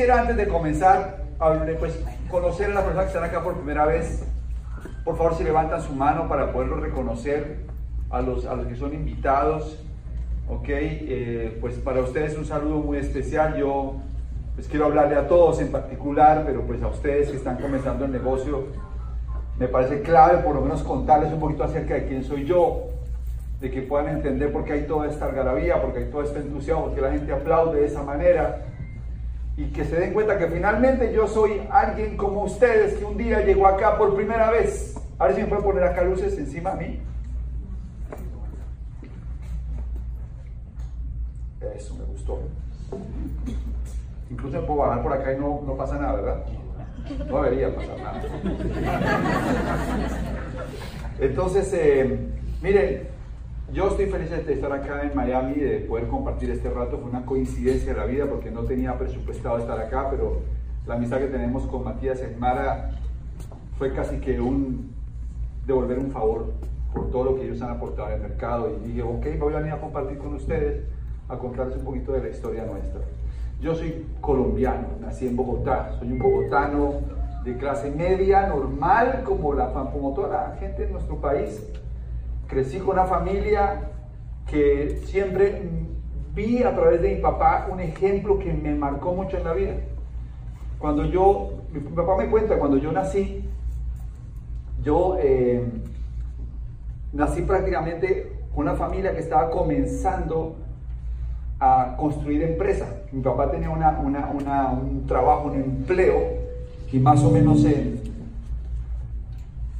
quisiera 0.00 0.22
antes 0.22 0.34
de 0.34 0.48
comenzar 0.48 1.24
a 1.38 1.52
pues, 1.78 2.02
conocer 2.30 2.70
a 2.70 2.74
las 2.74 2.84
personas 2.84 3.04
que 3.04 3.18
están 3.18 3.24
acá 3.24 3.44
por 3.44 3.56
primera 3.56 3.84
vez, 3.84 4.24
por 5.04 5.18
favor 5.18 5.34
si 5.36 5.44
levantan 5.44 5.82
su 5.82 5.92
mano 5.92 6.26
para 6.26 6.54
poderlo 6.54 6.76
reconocer 6.76 7.66
a 8.08 8.22
los, 8.22 8.46
a 8.46 8.54
los 8.54 8.66
que 8.66 8.76
son 8.76 8.94
invitados. 8.94 9.84
Ok, 10.48 10.68
eh, 10.70 11.58
pues 11.60 11.74
para 11.74 12.00
ustedes 12.00 12.34
un 12.38 12.46
saludo 12.46 12.76
muy 12.76 12.96
especial. 12.96 13.58
Yo 13.58 13.96
pues 14.54 14.68
quiero 14.68 14.86
hablarle 14.86 15.16
a 15.16 15.28
todos 15.28 15.60
en 15.60 15.70
particular, 15.70 16.44
pero 16.46 16.62
pues 16.62 16.82
a 16.82 16.86
ustedes 16.86 17.28
que 17.28 17.36
están 17.36 17.58
comenzando 17.58 18.06
el 18.06 18.12
negocio, 18.12 18.68
me 19.58 19.68
parece 19.68 20.00
clave 20.00 20.38
por 20.38 20.54
lo 20.54 20.62
menos 20.62 20.82
contarles 20.82 21.30
un 21.30 21.40
poquito 21.40 21.62
acerca 21.62 21.92
de 21.92 22.06
quién 22.06 22.24
soy 22.24 22.46
yo, 22.46 22.86
de 23.60 23.70
que 23.70 23.82
puedan 23.82 24.08
entender 24.08 24.50
por 24.50 24.64
qué 24.64 24.72
hay 24.72 24.86
toda 24.86 25.08
esta 25.08 25.26
algarabía, 25.26 25.78
por 25.78 25.92
qué 25.92 25.98
hay 25.98 26.10
todo 26.10 26.22
este 26.22 26.38
entusiasmo, 26.38 26.86
por 26.86 26.94
qué 26.94 27.02
la 27.02 27.10
gente 27.10 27.30
aplaude 27.34 27.80
de 27.80 27.86
esa 27.86 28.02
manera 28.02 28.64
y 29.60 29.72
que 29.72 29.84
se 29.84 29.96
den 30.00 30.14
cuenta 30.14 30.38
que 30.38 30.46
finalmente 30.46 31.12
yo 31.12 31.28
soy 31.28 31.60
alguien 31.70 32.16
como 32.16 32.44
ustedes 32.44 32.94
que 32.94 33.04
un 33.04 33.18
día 33.18 33.44
llegó 33.44 33.66
acá 33.66 33.98
por 33.98 34.16
primera 34.16 34.50
vez. 34.50 34.98
A 35.18 35.26
ver 35.26 35.34
si 35.34 35.42
me 35.42 35.48
pueden 35.48 35.64
poner 35.64 35.84
acá 35.84 36.02
luces 36.02 36.38
encima 36.38 36.72
a 36.72 36.76
mí. 36.76 36.98
Eso 41.76 41.94
me 41.94 42.04
gustó. 42.04 42.40
Incluso 44.30 44.62
me 44.62 44.66
puedo 44.66 44.80
bajar 44.80 45.02
por 45.02 45.12
acá 45.12 45.34
y 45.34 45.38
no, 45.38 45.60
no 45.66 45.76
pasa 45.76 45.98
nada, 45.98 46.14
¿verdad? 46.14 46.44
No 47.28 47.42
debería 47.42 47.74
pasar 47.74 47.98
nada. 47.98 48.22
Entonces, 51.20 51.70
eh, 51.74 52.18
miren, 52.62 53.08
yo 53.72 53.88
estoy 53.88 54.06
feliz 54.06 54.30
de 54.30 54.52
estar 54.52 54.72
acá 54.72 55.02
en 55.02 55.16
Miami, 55.16 55.54
de 55.54 55.80
poder 55.80 56.08
compartir 56.08 56.50
este 56.50 56.68
rato. 56.70 56.98
Fue 56.98 57.10
una 57.10 57.24
coincidencia 57.24 57.92
de 57.92 57.98
la 57.98 58.06
vida 58.06 58.26
porque 58.26 58.50
no 58.50 58.62
tenía 58.62 58.98
presupuestado 58.98 59.58
estar 59.58 59.78
acá, 59.78 60.08
pero 60.10 60.40
la 60.86 60.94
amistad 60.94 61.18
que 61.18 61.26
tenemos 61.26 61.64
con 61.66 61.84
Matías 61.84 62.20
y 62.20 62.38
Mara 62.38 62.90
fue 63.78 63.92
casi 63.92 64.18
que 64.18 64.40
un 64.40 64.92
devolver 65.66 65.98
un 65.98 66.10
favor 66.10 66.52
por 66.92 67.10
todo 67.10 67.24
lo 67.24 67.36
que 67.36 67.44
ellos 67.44 67.62
han 67.62 67.70
aportado 67.70 68.08
el 68.08 68.20
mercado. 68.20 68.72
Y 68.76 68.88
dije, 68.88 69.02
ok, 69.02 69.26
voy 69.38 69.54
a 69.54 69.58
venir 69.58 69.72
a 69.72 69.80
compartir 69.80 70.18
con 70.18 70.34
ustedes, 70.34 70.82
a 71.28 71.38
contarles 71.38 71.76
un 71.76 71.84
poquito 71.84 72.12
de 72.12 72.22
la 72.22 72.28
historia 72.28 72.64
nuestra. 72.64 73.00
Yo 73.60 73.74
soy 73.74 74.06
colombiano, 74.20 74.88
nací 75.00 75.28
en 75.28 75.36
Bogotá, 75.36 75.94
soy 75.98 76.10
un 76.10 76.18
bogotano 76.18 76.94
de 77.44 77.56
clase 77.56 77.90
media, 77.90 78.48
normal, 78.48 79.22
como, 79.24 79.54
la, 79.54 79.70
como 79.70 80.12
toda 80.14 80.28
la 80.28 80.56
gente 80.56 80.84
en 80.84 80.92
nuestro 80.92 81.16
país 81.16 81.62
crecí 82.50 82.78
con 82.78 82.90
una 82.90 83.06
familia 83.06 83.90
que 84.50 85.00
siempre 85.06 85.62
vi 86.34 86.62
a 86.64 86.74
través 86.74 87.00
de 87.00 87.14
mi 87.14 87.20
papá 87.20 87.68
un 87.70 87.80
ejemplo 87.80 88.38
que 88.38 88.52
me 88.52 88.74
marcó 88.74 89.14
mucho 89.14 89.38
en 89.38 89.44
la 89.44 89.52
vida. 89.52 89.74
Cuando 90.78 91.04
yo, 91.04 91.62
mi 91.72 91.80
papá 91.80 92.16
me 92.16 92.28
cuenta, 92.28 92.58
cuando 92.58 92.76
yo 92.78 92.90
nací, 92.90 93.44
yo 94.82 95.16
eh, 95.20 95.62
nací 97.12 97.42
prácticamente 97.42 98.32
con 98.52 98.66
una 98.66 98.74
familia 98.74 99.12
que 99.14 99.20
estaba 99.20 99.50
comenzando 99.50 100.56
a 101.60 101.94
construir 101.96 102.42
empresa. 102.42 102.86
Mi 103.12 103.22
papá 103.22 103.50
tenía 103.50 103.70
una, 103.70 104.00
un 104.00 105.06
trabajo, 105.06 105.48
un 105.48 105.54
empleo, 105.54 106.40
y 106.90 106.98
más 106.98 107.22
o 107.22 107.30
menos 107.30 107.64
en, 107.64 107.99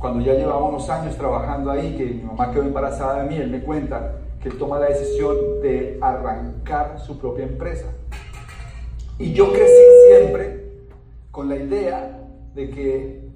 cuando 0.01 0.23
ya 0.23 0.33
llevaba 0.33 0.65
unos 0.65 0.89
años 0.89 1.15
trabajando 1.19 1.71
ahí, 1.71 1.95
que 1.95 2.07
mi 2.07 2.23
mamá 2.23 2.51
quedó 2.51 2.63
embarazada 2.63 3.23
de 3.23 3.29
mí, 3.29 3.37
él 3.37 3.51
me 3.51 3.61
cuenta 3.61 4.15
que 4.43 4.49
él 4.49 4.57
toma 4.57 4.79
la 4.79 4.87
decisión 4.87 5.61
de 5.61 5.99
arrancar 6.01 6.99
su 6.99 7.19
propia 7.19 7.45
empresa. 7.45 7.85
Y 9.19 9.35
yo 9.35 9.53
crecí 9.53 9.83
siempre 10.09 10.71
con 11.31 11.51
la 11.51 11.57
idea 11.57 12.19
de 12.55 12.71
que 12.71 13.29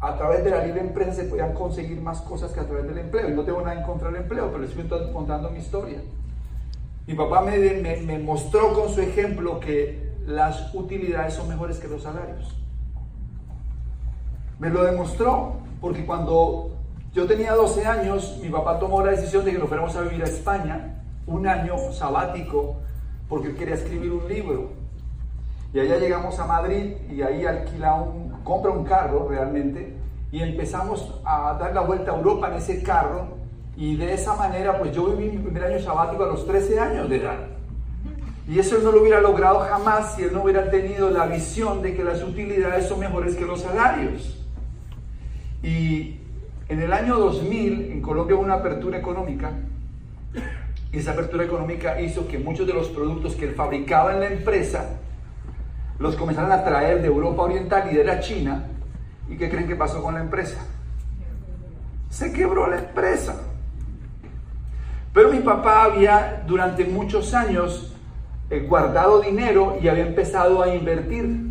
a 0.00 0.16
través 0.16 0.44
de 0.44 0.50
la 0.50 0.64
libre 0.64 0.80
empresa 0.80 1.12
se 1.12 1.24
podían 1.24 1.52
conseguir 1.52 2.00
más 2.00 2.22
cosas 2.22 2.52
que 2.52 2.60
a 2.60 2.64
través 2.66 2.86
del 2.88 2.96
empleo. 2.96 3.28
Y 3.28 3.34
no 3.34 3.42
tengo 3.42 3.60
nada 3.60 3.78
en 3.78 3.82
contra 3.84 4.10
del 4.10 4.22
empleo, 4.22 4.50
pero 4.50 4.64
estoy 4.64 5.12
contando 5.12 5.50
mi 5.50 5.58
historia. 5.58 5.98
Mi 7.06 7.12
papá 7.12 7.42
me, 7.42 7.58
me, 7.58 7.96
me 7.98 8.18
mostró 8.18 8.72
con 8.72 8.88
su 8.88 9.02
ejemplo 9.02 9.60
que 9.60 10.08
las 10.26 10.74
utilidades 10.74 11.34
son 11.34 11.48
mejores 11.50 11.78
que 11.78 11.88
los 11.88 12.02
salarios. 12.02 12.56
Me 14.58 14.70
lo 14.70 14.84
demostró. 14.84 15.67
Porque 15.80 16.04
cuando 16.04 16.70
yo 17.12 17.26
tenía 17.26 17.54
12 17.54 17.86
años, 17.86 18.38
mi 18.42 18.48
papá 18.48 18.78
tomó 18.78 19.02
la 19.02 19.12
decisión 19.12 19.44
de 19.44 19.52
que 19.52 19.58
nos 19.58 19.68
fuéramos 19.68 19.94
a 19.96 20.02
vivir 20.02 20.22
a 20.22 20.26
España, 20.26 21.02
un 21.26 21.46
año 21.46 21.76
sabático, 21.92 22.76
porque 23.28 23.48
él 23.48 23.56
quería 23.56 23.74
escribir 23.74 24.12
un 24.12 24.28
libro. 24.28 24.70
Y 25.72 25.80
allá 25.80 25.98
llegamos 25.98 26.38
a 26.38 26.46
Madrid 26.46 26.96
y 27.10 27.22
ahí 27.22 27.44
alquila 27.44 27.94
un, 27.94 28.42
compra 28.42 28.70
un 28.70 28.84
carro 28.84 29.28
realmente 29.28 29.94
y 30.32 30.42
empezamos 30.42 31.20
a 31.24 31.56
dar 31.58 31.74
la 31.74 31.82
vuelta 31.82 32.12
a 32.12 32.16
Europa 32.16 32.48
en 32.48 32.54
ese 32.54 32.82
carro 32.82 33.28
y 33.76 33.96
de 33.96 34.14
esa 34.14 34.34
manera 34.34 34.78
pues 34.78 34.92
yo 34.92 35.06
viví 35.14 35.36
mi 35.36 35.42
primer 35.42 35.64
año 35.64 35.78
sabático 35.80 36.24
a 36.24 36.28
los 36.28 36.46
13 36.46 36.80
años 36.80 37.08
de 37.08 37.16
edad. 37.16 37.38
Y 38.48 38.58
eso 38.58 38.78
no 38.78 38.90
lo 38.92 39.02
hubiera 39.02 39.20
logrado 39.20 39.60
jamás 39.60 40.14
si 40.14 40.22
él 40.22 40.32
no 40.32 40.42
hubiera 40.42 40.70
tenido 40.70 41.10
la 41.10 41.26
visión 41.26 41.82
de 41.82 41.94
que 41.94 42.02
las 42.02 42.22
utilidades 42.22 42.88
son 42.88 43.00
mejores 43.00 43.36
que 43.36 43.44
los 43.44 43.60
salarios. 43.60 44.37
Y 45.62 46.20
en 46.68 46.80
el 46.80 46.92
año 46.92 47.16
2000 47.16 47.92
en 47.92 48.02
Colombia 48.02 48.36
hubo 48.36 48.44
una 48.44 48.54
apertura 48.54 48.98
económica 48.98 49.52
y 50.92 50.98
esa 50.98 51.12
apertura 51.12 51.44
económica 51.44 52.00
hizo 52.00 52.26
que 52.28 52.38
muchos 52.38 52.66
de 52.66 52.72
los 52.72 52.88
productos 52.88 53.34
que 53.34 53.46
él 53.46 53.54
fabricaba 53.54 54.14
en 54.14 54.20
la 54.20 54.26
empresa 54.28 54.98
los 55.98 56.16
comenzaran 56.16 56.52
a 56.52 56.64
traer 56.64 57.02
de 57.02 57.08
Europa 57.08 57.42
Oriental 57.42 57.88
y 57.90 57.96
de 57.96 58.04
la 58.04 58.20
China. 58.20 58.64
¿Y 59.28 59.36
qué 59.36 59.50
creen 59.50 59.68
que 59.68 59.76
pasó 59.76 60.02
con 60.02 60.14
la 60.14 60.20
empresa? 60.20 60.64
Se 62.08 62.32
quebró 62.32 62.68
la 62.68 62.78
empresa. 62.78 63.42
Pero 65.12 65.30
mi 65.30 65.40
papá 65.40 65.84
había 65.84 66.44
durante 66.46 66.84
muchos 66.84 67.34
años 67.34 67.94
eh, 68.48 68.60
guardado 68.60 69.20
dinero 69.20 69.76
y 69.82 69.88
había 69.88 70.06
empezado 70.06 70.62
a 70.62 70.74
invertir. 70.74 71.48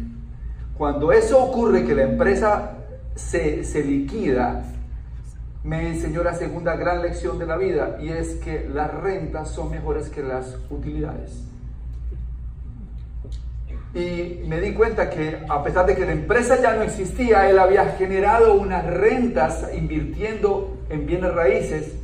Cuando 0.78 1.12
eso 1.12 1.44
ocurre, 1.44 1.86
que 1.86 1.94
la 1.94 2.04
empresa 2.04 2.77
se, 3.18 3.84
liquida, 3.84 4.64
me 5.64 5.90
enseñó 5.90 6.24
la 6.24 6.34
segunda 6.36 6.76
gran 6.76 7.02
lección 7.02 7.38
de 7.40 7.46
la 7.46 7.58
vida 7.58 7.98
y 8.00 8.10
es 8.10 8.36
que 8.36 8.70
las 8.72 8.94
rentas 8.94 9.50
son 9.50 9.72
mejores 9.72 10.10
que 10.10 10.24
las 10.24 10.58
utilidades. 10.70 11.44
Y 13.94 14.44
me 14.48 14.62
di 14.62 14.74
cuenta 14.74 15.10
que 15.10 15.44
a 15.50 15.64
pesar 15.64 15.86
de 15.88 15.96
que 15.96 16.06
la 16.06 16.12
empresa 16.12 16.62
ya 16.62 16.76
no 16.76 16.84
existía, 16.84 17.50
él 17.50 17.58
había 17.58 17.86
generado 17.98 18.54
unas 18.54 18.86
rentas 18.86 19.66
invirtiendo 19.76 20.78
en 20.90 21.08
bienes 21.08 21.34
raíces 21.34 21.96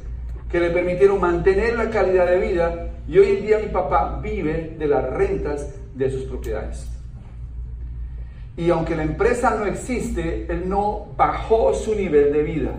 que 0.49 0.59
le 0.59 0.71
permitieron 0.71 1.21
mantener 1.21 1.77
la 1.77 1.89
calidad 1.89 2.25
de 2.25 2.39
vida 2.39 2.87
y 3.07 3.19
hoy 3.19 3.37
en 3.37 3.45
día 3.45 3.59
mi 3.59 3.67
papá 3.67 4.19
vive 4.21 4.75
de 4.77 4.87
las 4.87 5.03
rentas 5.03 5.69
de 5.93 6.09
sus 6.09 6.23
propiedades. 6.23 6.92
Y 8.55 8.69
aunque 8.69 8.95
la 8.95 9.03
empresa 9.03 9.55
no 9.55 9.65
existe, 9.65 10.45
él 10.49 10.69
no 10.69 11.07
bajó 11.17 11.73
su 11.73 11.95
nivel 11.95 12.31
de 12.31 12.43
vida. 12.43 12.71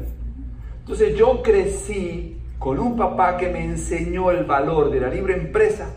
Entonces 0.80 1.16
yo 1.16 1.42
crecí 1.42 2.38
con 2.58 2.78
un 2.78 2.96
papá 2.96 3.36
que 3.36 3.48
me 3.48 3.64
enseñó 3.64 4.30
el 4.30 4.44
valor 4.44 4.90
de 4.90 5.00
la 5.00 5.08
libre 5.08 5.34
empresa 5.34 5.88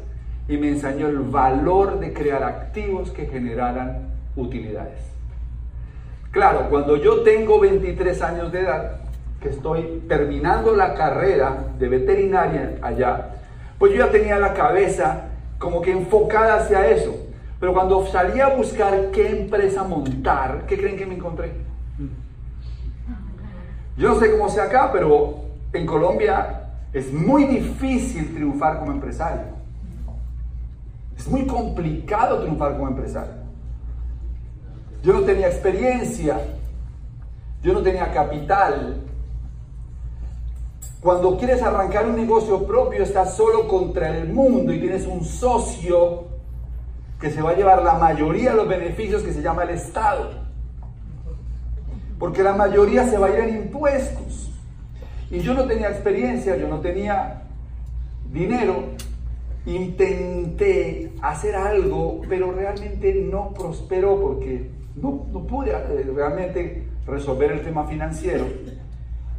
y 0.47 0.57
me 0.57 0.69
enseñó 0.69 1.07
el 1.07 1.19
valor 1.19 1.99
de 1.99 2.13
crear 2.13 2.43
activos 2.43 3.11
que 3.11 3.25
generaran 3.25 4.09
utilidades. 4.35 4.99
Claro, 6.31 6.67
cuando 6.69 6.97
yo 6.97 7.21
tengo 7.21 7.59
23 7.59 8.21
años 8.21 8.51
de 8.51 8.61
edad, 8.61 9.01
que 9.41 9.49
estoy 9.49 10.03
terminando 10.07 10.75
la 10.75 10.93
carrera 10.93 11.65
de 11.77 11.89
veterinaria 11.89 12.77
allá, 12.81 13.29
pues 13.77 13.93
yo 13.93 14.05
ya 14.05 14.11
tenía 14.11 14.39
la 14.39 14.53
cabeza 14.53 15.25
como 15.59 15.81
que 15.81 15.91
enfocada 15.91 16.57
hacia 16.57 16.87
eso. 16.89 17.26
Pero 17.59 17.73
cuando 17.73 18.05
salí 18.05 18.39
a 18.39 18.49
buscar 18.49 19.09
qué 19.11 19.41
empresa 19.41 19.83
montar, 19.83 20.65
¿qué 20.67 20.77
creen 20.77 20.97
que 20.97 21.05
me 21.05 21.15
encontré? 21.15 21.53
Yo 23.97 24.09
no 24.09 24.19
sé 24.19 24.31
cómo 24.31 24.47
sea 24.47 24.65
acá, 24.65 24.91
pero 24.91 25.45
en 25.73 25.85
Colombia 25.87 26.69
es 26.93 27.11
muy 27.11 27.45
difícil 27.45 28.33
triunfar 28.33 28.79
como 28.79 28.91
empresario. 28.91 29.57
Es 31.17 31.27
muy 31.27 31.47
complicado 31.47 32.41
triunfar 32.41 32.73
como 32.73 32.89
empresario. 32.89 33.33
Yo 35.01 35.13
no 35.13 35.21
tenía 35.21 35.47
experiencia, 35.47 36.39
yo 37.63 37.73
no 37.73 37.81
tenía 37.81 38.11
capital. 38.11 39.01
Cuando 41.01 41.37
quieres 41.37 41.63
arrancar 41.63 42.05
un 42.05 42.15
negocio 42.15 42.67
propio, 42.67 43.01
estás 43.01 43.35
solo 43.35 43.67
contra 43.67 44.15
el 44.15 44.31
mundo 44.31 44.71
y 44.73 44.79
tienes 44.79 45.07
un 45.07 45.23
socio 45.23 46.36
que 47.19 47.31
se 47.31 47.41
va 47.41 47.51
a 47.51 47.55
llevar 47.55 47.83
la 47.83 47.93
mayoría 47.93 48.51
de 48.51 48.57
los 48.57 48.67
beneficios 48.67 49.23
que 49.23 49.33
se 49.33 49.41
llama 49.41 49.63
el 49.63 49.71
Estado. 49.71 50.31
Porque 52.19 52.43
la 52.43 52.53
mayoría 52.53 53.07
se 53.07 53.17
va 53.17 53.27
a 53.27 53.29
ir 53.31 53.39
en 53.39 53.55
impuestos. 53.63 54.51
Y 55.29 55.39
yo 55.39 55.53
no 55.53 55.65
tenía 55.65 55.89
experiencia, 55.89 56.55
yo 56.55 56.67
no 56.67 56.79
tenía 56.79 57.43
dinero. 58.31 58.95
intenté 59.65 61.11
hacer 61.21 61.55
algo, 61.55 62.21
pero 62.29 62.53
realmente 62.53 63.13
no 63.13 63.53
prosperó 63.53 64.19
porque 64.19 64.69
no, 64.95 65.25
no 65.31 65.45
pude 65.45 65.71
eh, 65.71 66.09
realmente 66.15 66.87
resolver 67.05 67.51
el 67.51 67.61
tema 67.61 67.85
financiero. 67.85 68.45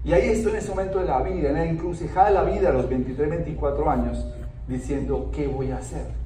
Y 0.05 0.13
ahí 0.13 0.29
estoy 0.29 0.53
en 0.53 0.59
ese 0.59 0.71
momento 0.71 0.99
de 0.99 1.07
la 1.07 1.23
vida, 1.23 1.49
en 1.49 1.55
la 1.55 1.65
encrucijada 1.65 2.29
de 2.29 2.35
la 2.35 2.43
vida 2.43 2.69
a 2.69 2.73
los 2.73 2.89
23, 2.89 3.31
24 3.31 3.91
años, 3.91 4.27
diciendo, 4.67 5.31
¿qué 5.35 5.47
voy 5.47 5.71
a 5.71 5.79
hacer? 5.79 6.18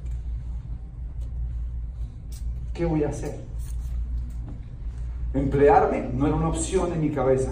¿Qué 2.73 2.85
voy 2.85 3.03
a 3.03 3.09
hacer? 3.09 3.39
Emplearme 5.33 6.09
no 6.13 6.27
era 6.27 6.35
una 6.35 6.49
opción 6.49 6.91
en 6.93 7.01
mi 7.01 7.11
cabeza. 7.11 7.51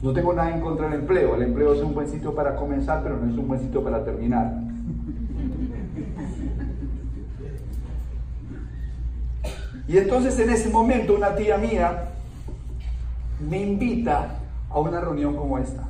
No 0.00 0.12
tengo 0.12 0.32
nada 0.32 0.54
en 0.54 0.60
contra 0.60 0.88
del 0.88 1.00
empleo. 1.00 1.34
El 1.34 1.42
empleo 1.42 1.74
es 1.74 1.82
un 1.82 1.94
buen 1.94 2.08
sitio 2.08 2.34
para 2.34 2.54
comenzar, 2.54 3.02
pero 3.02 3.16
no 3.16 3.30
es 3.30 3.36
un 3.36 3.48
buen 3.48 3.60
sitio 3.60 3.82
para 3.82 4.04
terminar. 4.04 4.60
Y 9.88 9.96
entonces 9.96 10.38
en 10.38 10.50
ese 10.50 10.68
momento 10.68 11.14
una 11.14 11.34
tía 11.34 11.56
mía 11.56 12.10
me 13.48 13.60
invita 13.62 14.38
a 14.68 14.78
una 14.78 15.00
reunión 15.00 15.34
como 15.34 15.58
esta. 15.58 15.88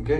¿Ok? 0.00 0.10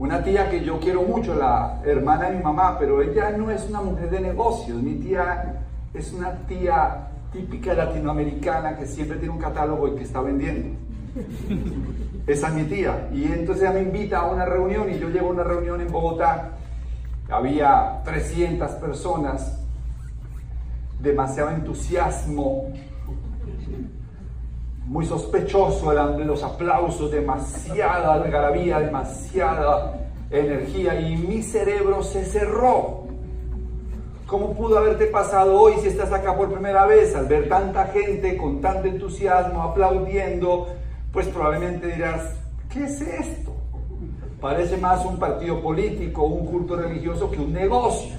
Una 0.00 0.24
tía 0.24 0.48
que 0.48 0.64
yo 0.64 0.80
quiero 0.80 1.02
mucho, 1.02 1.34
la 1.34 1.78
hermana 1.84 2.30
de 2.30 2.38
mi 2.38 2.42
mamá, 2.42 2.78
pero 2.78 3.02
ella 3.02 3.32
no 3.32 3.50
es 3.50 3.68
una 3.68 3.82
mujer 3.82 4.08
de 4.08 4.20
negocios. 4.20 4.82
Mi 4.82 4.94
tía 4.94 5.60
es 5.92 6.10
una 6.14 6.32
tía 6.46 7.08
típica 7.30 7.74
latinoamericana 7.74 8.78
que 8.78 8.86
siempre 8.86 9.18
tiene 9.18 9.34
un 9.34 9.38
catálogo 9.38 9.88
y 9.88 9.96
que 9.96 10.04
está 10.04 10.22
vendiendo. 10.22 10.70
Esa 12.26 12.48
es 12.48 12.54
mi 12.54 12.64
tía. 12.64 13.10
Y 13.12 13.24
entonces 13.24 13.62
ella 13.62 13.74
me 13.74 13.82
invita 13.82 14.20
a 14.20 14.32
una 14.32 14.46
reunión 14.46 14.88
y 14.88 14.98
yo 14.98 15.10
llego 15.10 15.28
a 15.28 15.32
una 15.32 15.44
reunión 15.44 15.82
en 15.82 15.92
Bogotá. 15.92 16.52
Había 17.28 18.00
300 18.02 18.70
personas, 18.76 19.62
demasiado 20.98 21.50
entusiasmo, 21.50 22.72
muy 24.86 25.06
sospechoso 25.06 25.92
eran 25.92 26.26
los 26.26 26.42
aplausos, 26.42 27.10
demasiada 27.10 28.14
algarabía, 28.14 28.80
demasiada 28.80 30.08
energía 30.30 31.00
y 31.00 31.16
mi 31.16 31.42
cerebro 31.42 32.02
se 32.02 32.24
cerró. 32.24 33.04
¿Cómo 34.26 34.54
pudo 34.54 34.78
haberte 34.78 35.06
pasado 35.06 35.60
hoy 35.60 35.74
si 35.80 35.88
estás 35.88 36.12
acá 36.12 36.36
por 36.36 36.52
primera 36.52 36.86
vez 36.86 37.16
al 37.16 37.26
ver 37.26 37.48
tanta 37.48 37.86
gente 37.86 38.36
con 38.36 38.60
tanto 38.60 38.86
entusiasmo 38.86 39.62
aplaudiendo? 39.62 40.68
Pues 41.12 41.26
probablemente 41.26 41.88
dirás, 41.88 42.36
¿qué 42.72 42.84
es 42.84 43.00
esto? 43.00 43.52
Parece 44.40 44.76
más 44.76 45.04
un 45.04 45.18
partido 45.18 45.60
político, 45.60 46.22
un 46.22 46.46
culto 46.46 46.76
religioso 46.76 47.30
que 47.30 47.38
un 47.38 47.52
negocio. 47.52 48.16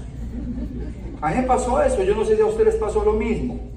A 1.22 1.30
mí 1.30 1.36
me 1.36 1.42
pasó 1.44 1.82
eso, 1.82 2.02
yo 2.02 2.14
no 2.14 2.24
sé 2.24 2.36
si 2.36 2.42
a 2.42 2.46
ustedes 2.46 2.74
pasó 2.76 3.02
lo 3.04 3.14
mismo. 3.14 3.71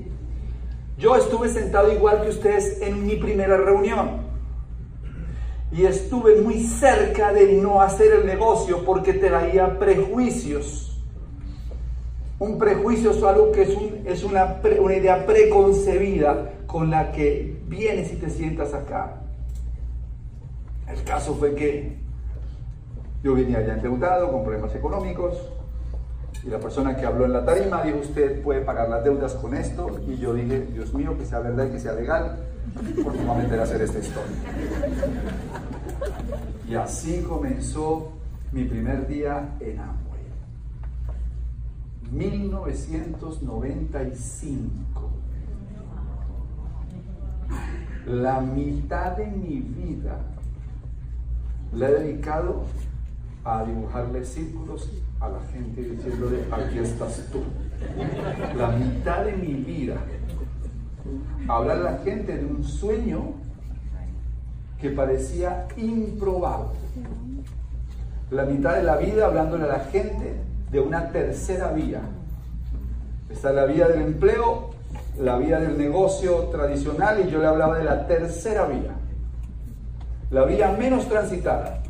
Yo 0.97 1.15
estuve 1.15 1.50
sentado 1.50 1.92
igual 1.92 2.21
que 2.21 2.30
ustedes 2.30 2.81
en 2.81 3.06
mi 3.06 3.18
primera 3.18 3.57
reunión. 3.57 4.24
Y 5.71 5.86
estuve 5.86 6.42
muy 6.42 6.63
cerca 6.63 7.33
de 7.33 7.53
no 7.53 7.81
hacer 7.81 8.13
el 8.13 8.25
negocio 8.25 8.86
porque 8.86 9.13
traía 9.13 9.77
prejuicios. 9.77 10.97
Un 12.39 12.57
prejuicio 12.57 13.12
es 13.12 13.24
algo 13.24 13.51
que 13.51 13.63
es, 14.06 14.24
una, 14.24 14.62
idea 14.95 15.25
preconcebida 15.25 16.51
con 16.65 16.89
la 16.89 17.12
que 17.12 17.57
vienes 17.68 18.13
y 18.13 18.15
te 18.18 18.30
sientas 18.30 18.74
acá. 18.74 19.21
El 20.88 21.03
caso 21.03 21.33
fue 21.36 21.56
que 21.56 21.97
yo 23.24 23.36
venía 23.36 23.65
ya 23.65 23.74
endeudado, 23.74 24.31
con 24.31 24.44
problemas 24.44 24.75
económicos, 24.75 25.38
y 26.45 26.50
la 26.50 26.59
persona 26.59 26.95
que 26.95 27.06
habló 27.06 27.25
en 27.25 27.33
la 27.33 27.44
tarima 27.44 27.81
dijo, 27.81 27.97
usted 28.00 28.42
puede 28.44 28.62
pagar 28.62 28.88
las 28.88 29.03
deudas 29.03 29.33
con 29.33 29.53
esto. 29.56 30.00
Y 30.07 30.15
yo 30.18 30.33
dije, 30.33 30.68
Dios 30.71 30.94
mío, 30.94 31.18
que 31.18 31.25
sea 31.25 31.39
verdad 31.39 31.65
y 31.65 31.71
que 31.71 31.80
sea 31.80 31.94
legal, 31.94 32.38
porque 33.03 33.18
me 33.19 33.25
voy 33.25 33.39
a 33.39 33.44
meter 33.44 33.59
a 33.59 33.63
hacer 33.63 33.81
esta 33.81 33.97
historia. 33.97 34.38
Y 36.69 36.75
así 36.75 37.24
comenzó 37.24 38.12
mi 38.51 38.65
primer 38.65 39.07
día 39.07 39.56
en 39.59 39.80
Amway. 39.80 40.21
1995. 42.12 45.09
La 48.06 48.39
mitad 48.39 49.18
de 49.18 49.25
mi 49.25 49.62
vida 49.62 50.19
la 51.74 51.89
he 51.89 51.94
dedicado 51.94 52.65
a 53.44 53.63
dibujarle 53.63 54.24
círculos 54.24 54.92
a 55.25 55.30
la 55.30 55.39
gente 55.51 55.81
diciéndole, 55.81 56.45
aquí 56.51 56.80
estás 56.80 57.22
tú. 57.31 57.44
La 58.57 58.69
mitad 58.69 59.25
de 59.25 59.33
mi 59.33 59.54
vida. 59.54 59.98
Hablar 61.48 61.77
a 61.77 61.92
la 61.92 61.98
gente 62.00 62.38
de 62.38 62.45
un 62.45 62.63
sueño 62.63 63.33
que 64.80 64.89
parecía 64.89 65.68
improbable. 65.77 66.77
La 68.31 68.45
mitad 68.45 68.75
de 68.75 68.83
la 68.83 68.98
vida 68.98 69.25
hablándole 69.25 69.66
a 69.66 69.68
la 69.68 69.80
gente 69.80 70.36
de 70.72 70.80
una 70.80 71.12
tercera 71.12 71.71
vía. 71.71 72.01
Está 73.30 73.51
la 73.51 73.66
vía 73.66 73.88
del 73.88 74.01
empleo, 74.01 74.71
la 75.19 75.38
vía 75.38 75.60
del 75.60 75.78
negocio 75.78 76.45
tradicional 76.45 77.24
y 77.25 77.30
yo 77.30 77.39
le 77.39 77.48
hablaba 77.48 77.78
de 77.78 77.83
la 77.83 78.07
tercera 78.07 78.66
vía. 78.66 78.95
La 80.31 80.44
vía 80.45 80.71
menos 80.71 81.07
transitada, 81.07 81.83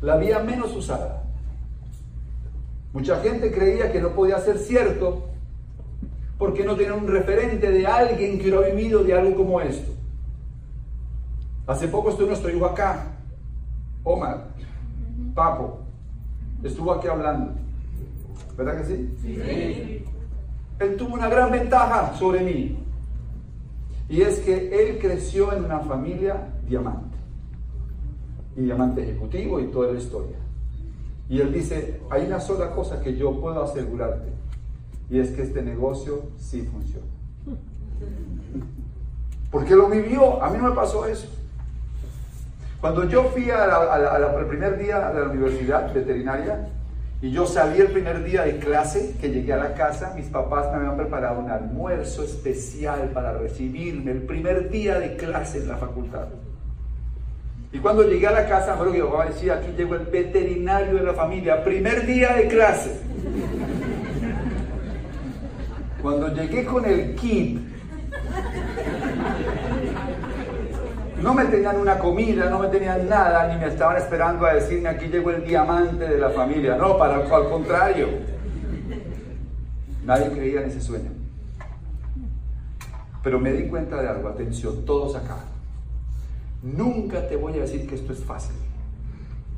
la 0.00 0.16
vía 0.16 0.38
menos 0.38 0.74
usada. 0.74 1.25
Mucha 2.96 3.20
gente 3.20 3.52
creía 3.52 3.92
que 3.92 4.00
no 4.00 4.12
podía 4.12 4.38
ser 4.38 4.56
cierto 4.56 5.26
porque 6.38 6.64
no 6.64 6.74
tenía 6.76 6.94
un 6.94 7.06
referente 7.06 7.70
de 7.70 7.86
alguien 7.86 8.38
que 8.38 8.48
hubiera 8.48 8.74
vivido 8.74 9.04
de 9.04 9.12
algo 9.12 9.36
como 9.36 9.60
esto. 9.60 9.92
Hace 11.66 11.88
poco 11.88 12.08
estuvo 12.08 12.28
nuestro 12.28 12.48
hijo 12.48 12.64
acá, 12.64 13.08
Omar, 14.02 14.46
Papo, 15.34 15.80
estuvo 16.64 16.90
aquí 16.90 17.06
hablando. 17.06 17.52
¿Verdad 18.56 18.78
que 18.78 18.84
sí? 18.86 19.14
Sí. 19.20 20.04
Él 20.78 20.96
tuvo 20.96 21.16
una 21.16 21.28
gran 21.28 21.52
ventaja 21.52 22.14
sobre 22.14 22.40
mí. 22.40 22.78
Y 24.08 24.22
es 24.22 24.38
que 24.38 24.70
él 24.72 24.98
creció 24.98 25.52
en 25.52 25.66
una 25.66 25.80
familia 25.80 26.48
diamante. 26.66 27.18
Y 28.56 28.62
diamante 28.62 29.02
ejecutivo 29.02 29.60
y 29.60 29.66
toda 29.66 29.92
la 29.92 29.98
historia. 29.98 30.45
Y 31.28 31.40
él 31.40 31.52
dice, 31.52 32.00
hay 32.10 32.26
una 32.26 32.40
sola 32.40 32.70
cosa 32.70 33.00
que 33.00 33.16
yo 33.16 33.40
puedo 33.40 33.62
asegurarte, 33.62 34.28
y 35.10 35.18
es 35.18 35.30
que 35.30 35.42
este 35.42 35.62
negocio 35.62 36.30
sí 36.38 36.62
funciona. 36.62 37.06
Porque 39.50 39.74
lo 39.74 39.88
vivió, 39.88 40.42
a 40.42 40.50
mí 40.50 40.58
no 40.58 40.68
me 40.68 40.74
pasó 40.74 41.06
eso. 41.06 41.28
Cuando 42.80 43.08
yo 43.08 43.24
fui 43.24 43.50
al 43.50 44.46
primer 44.48 44.78
día 44.78 45.10
de 45.10 45.20
la 45.20 45.30
universidad 45.30 45.92
veterinaria, 45.92 46.68
y 47.22 47.30
yo 47.30 47.46
salí 47.46 47.80
el 47.80 47.88
primer 47.88 48.22
día 48.22 48.42
de 48.42 48.58
clase, 48.58 49.16
que 49.20 49.30
llegué 49.30 49.54
a 49.54 49.56
la 49.56 49.74
casa, 49.74 50.12
mis 50.14 50.26
papás 50.26 50.70
me 50.70 50.76
habían 50.76 50.96
preparado 50.96 51.40
un 51.40 51.50
almuerzo 51.50 52.22
especial 52.22 53.10
para 53.14 53.32
recibirme 53.32 54.10
el 54.10 54.22
primer 54.22 54.68
día 54.68 55.00
de 55.00 55.16
clase 55.16 55.58
en 55.58 55.68
la 55.68 55.78
facultad. 55.78 56.26
Y 57.76 57.78
cuando 57.78 58.04
llegué 58.04 58.26
a 58.26 58.32
la 58.32 58.48
casa, 58.48 58.74
lo 58.82 58.90
que 58.90 58.96
yo 58.96 59.22
decía, 59.28 59.56
aquí 59.56 59.70
llegó 59.76 59.96
el 59.96 60.06
veterinario 60.06 60.94
de 60.94 61.02
la 61.02 61.12
familia, 61.12 61.62
primer 61.62 62.06
día 62.06 62.32
de 62.32 62.48
clase. 62.48 63.02
Cuando 66.00 66.32
llegué 66.32 66.64
con 66.64 66.86
el 66.86 67.14
kit, 67.16 67.60
no 71.20 71.34
me 71.34 71.44
tenían 71.44 71.78
una 71.78 71.98
comida, 71.98 72.48
no 72.48 72.60
me 72.60 72.68
tenían 72.68 73.10
nada, 73.10 73.52
ni 73.52 73.60
me 73.60 73.66
estaban 73.66 73.98
esperando 73.98 74.46
a 74.46 74.54
decirme, 74.54 74.88
aquí 74.88 75.08
llegó 75.08 75.32
el 75.32 75.44
diamante 75.44 76.08
de 76.08 76.16
la 76.16 76.30
familia. 76.30 76.76
No, 76.76 76.96
para 76.96 77.16
al 77.16 77.50
contrario. 77.50 78.08
Nadie 80.02 80.30
creía 80.30 80.62
en 80.62 80.68
ese 80.68 80.80
sueño. 80.80 81.10
Pero 83.22 83.38
me 83.38 83.52
di 83.52 83.68
cuenta 83.68 84.00
de 84.00 84.08
algo, 84.08 84.28
atención, 84.28 84.86
todos 84.86 85.14
acá. 85.14 85.36
Nunca 86.74 87.28
te 87.28 87.36
voy 87.36 87.52
a 87.54 87.60
decir 87.60 87.86
que 87.86 87.94
esto 87.94 88.12
es 88.12 88.24
fácil. 88.24 88.56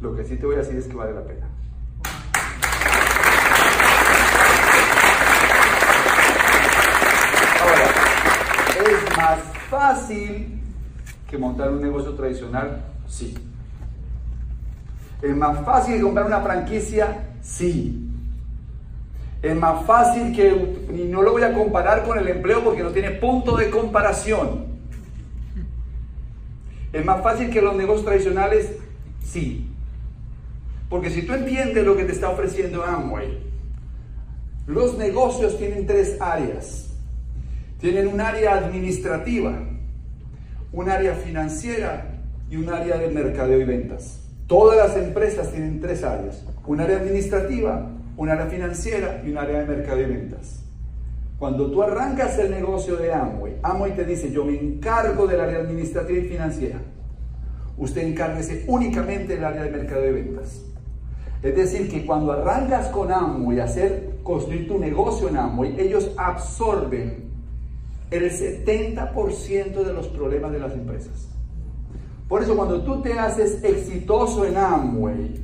Lo 0.02 0.14
que 0.14 0.24
sí 0.24 0.36
te 0.36 0.44
voy 0.44 0.56
a 0.56 0.58
decir 0.58 0.76
es 0.76 0.86
que 0.86 0.94
vale 0.94 1.14
la 1.14 1.22
pena. 1.22 1.46
Ahora, 7.62 8.90
¿es 8.90 9.16
más 9.16 9.38
fácil 9.70 10.60
que 11.30 11.38
montar 11.38 11.70
un 11.70 11.80
negocio 11.80 12.12
tradicional? 12.12 12.84
Sí. 13.08 13.34
¿Es 15.22 15.34
más 15.34 15.64
fácil 15.64 16.02
comprar 16.02 16.26
una 16.26 16.42
franquicia? 16.42 17.24
Sí. 17.40 18.06
Es 19.40 19.56
más 19.56 19.86
fácil 19.86 20.36
que, 20.36 20.48
y 20.94 21.04
no 21.04 21.22
lo 21.22 21.32
voy 21.32 21.42
a 21.42 21.54
comparar 21.54 22.04
con 22.04 22.18
el 22.18 22.28
empleo 22.28 22.62
porque 22.62 22.82
no 22.82 22.90
tiene 22.90 23.12
punto 23.12 23.56
de 23.56 23.70
comparación. 23.70 24.77
¿Es 26.92 27.04
más 27.04 27.22
fácil 27.22 27.50
que 27.50 27.60
los 27.60 27.76
negocios 27.76 28.06
tradicionales? 28.06 28.72
Sí. 29.22 29.68
Porque 30.88 31.10
si 31.10 31.22
tú 31.22 31.34
entiendes 31.34 31.84
lo 31.84 31.96
que 31.96 32.04
te 32.04 32.12
está 32.12 32.30
ofreciendo 32.30 32.82
Amway, 32.82 33.38
los 34.66 34.96
negocios 34.96 35.58
tienen 35.58 35.86
tres 35.86 36.16
áreas. 36.20 36.86
Tienen 37.80 38.08
un 38.08 38.20
área 38.20 38.56
administrativa, 38.56 39.62
un 40.72 40.88
área 40.88 41.14
financiera 41.14 42.22
y 42.50 42.56
un 42.56 42.68
área 42.68 42.98
de 42.98 43.08
mercadeo 43.08 43.60
y 43.60 43.64
ventas. 43.64 44.20
Todas 44.46 44.76
las 44.76 44.96
empresas 44.96 45.52
tienen 45.52 45.80
tres 45.80 46.02
áreas. 46.02 46.42
Un 46.66 46.80
área 46.80 46.98
administrativa, 46.98 47.90
un 48.16 48.28
área 48.30 48.46
financiera 48.46 49.22
y 49.24 49.30
un 49.30 49.38
área 49.38 49.60
de 49.60 49.66
mercadeo 49.66 50.08
y 50.08 50.12
ventas. 50.12 50.62
Cuando 51.38 51.70
tú 51.70 51.82
arrancas 51.82 52.36
el 52.38 52.50
negocio 52.50 52.96
de 52.96 53.12
Amway, 53.12 53.58
Amway 53.62 53.94
te 53.94 54.04
dice, 54.04 54.32
yo 54.32 54.44
me 54.44 54.58
encargo 54.58 55.26
del 55.26 55.40
área 55.40 55.60
administrativa 55.60 56.18
y 56.18 56.28
financiera. 56.28 56.80
Usted 57.76 58.02
encárguese 58.02 58.64
únicamente 58.66 59.36
del 59.36 59.44
área 59.44 59.62
de 59.62 59.70
mercado 59.70 60.02
de 60.02 60.12
ventas. 60.12 60.62
Es 61.40 61.54
decir, 61.54 61.88
que 61.88 62.04
cuando 62.04 62.32
arrancas 62.32 62.88
con 62.88 63.12
Amway, 63.12 63.60
hacer, 63.60 64.18
construir 64.24 64.66
tu 64.66 64.80
negocio 64.80 65.28
en 65.28 65.36
Amway, 65.36 65.78
ellos 65.78 66.10
absorben 66.16 67.28
el 68.10 68.30
70% 68.32 69.84
de 69.84 69.92
los 69.92 70.08
problemas 70.08 70.50
de 70.50 70.58
las 70.58 70.72
empresas. 70.72 71.28
Por 72.28 72.42
eso 72.42 72.56
cuando 72.56 72.82
tú 72.82 73.00
te 73.00 73.16
haces 73.16 73.62
exitoso 73.62 74.44
en 74.44 74.56
Amway, 74.56 75.40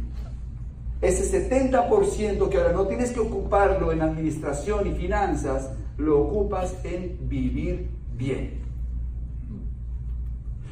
ese 1.00 1.48
70% 1.48 2.48
que 2.48 2.58
ahora 2.58 2.72
no 2.72 2.86
tienes 2.88 3.12
que 3.12 3.20
ocuparlo 3.20 3.92
en 3.92 4.02
administración 4.02 4.88
y 4.88 4.90
finanzas, 4.92 5.70
lo 5.96 6.20
ocupas 6.20 6.76
en 6.84 7.16
vivir 7.28 7.88
bien. 8.16 8.62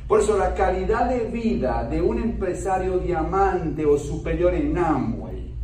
Por 0.08 0.20
eso 0.20 0.36
la 0.36 0.54
calidad 0.54 1.08
de 1.08 1.20
vida 1.26 1.84
de 1.84 2.02
un 2.02 2.18
empresario 2.18 2.98
diamante 2.98 3.86
o 3.86 3.96
superior 3.96 4.52
en 4.52 4.76
Amway 4.76 5.54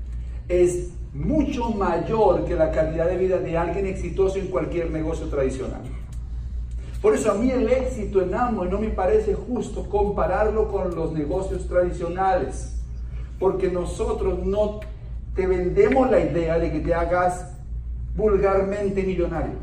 es 0.48 0.90
mucho 1.12 1.70
mayor 1.70 2.44
que 2.44 2.54
la 2.54 2.70
calidad 2.70 3.06
de 3.08 3.18
vida 3.18 3.38
de 3.38 3.58
alguien 3.58 3.86
exitoso 3.86 4.38
en 4.38 4.46
cualquier 4.46 4.90
negocio 4.90 5.26
tradicional. 5.26 5.82
Por 7.02 7.14
eso 7.14 7.30
a 7.30 7.34
mí 7.34 7.50
el 7.50 7.68
éxito 7.68 8.22
en 8.22 8.34
Amway 8.34 8.70
no 8.70 8.78
me 8.78 8.88
parece 8.88 9.34
justo 9.34 9.88
compararlo 9.88 10.68
con 10.68 10.94
los 10.94 11.12
negocios 11.12 11.68
tradicionales, 11.68 12.80
porque 13.38 13.70
nosotros 13.70 14.44
no 14.44 14.80
te 15.34 15.46
vendemos 15.46 16.10
la 16.10 16.20
idea 16.20 16.58
de 16.58 16.72
que 16.72 16.80
te 16.80 16.94
hagas 16.94 17.57
vulgarmente 18.18 19.04
millonario, 19.04 19.54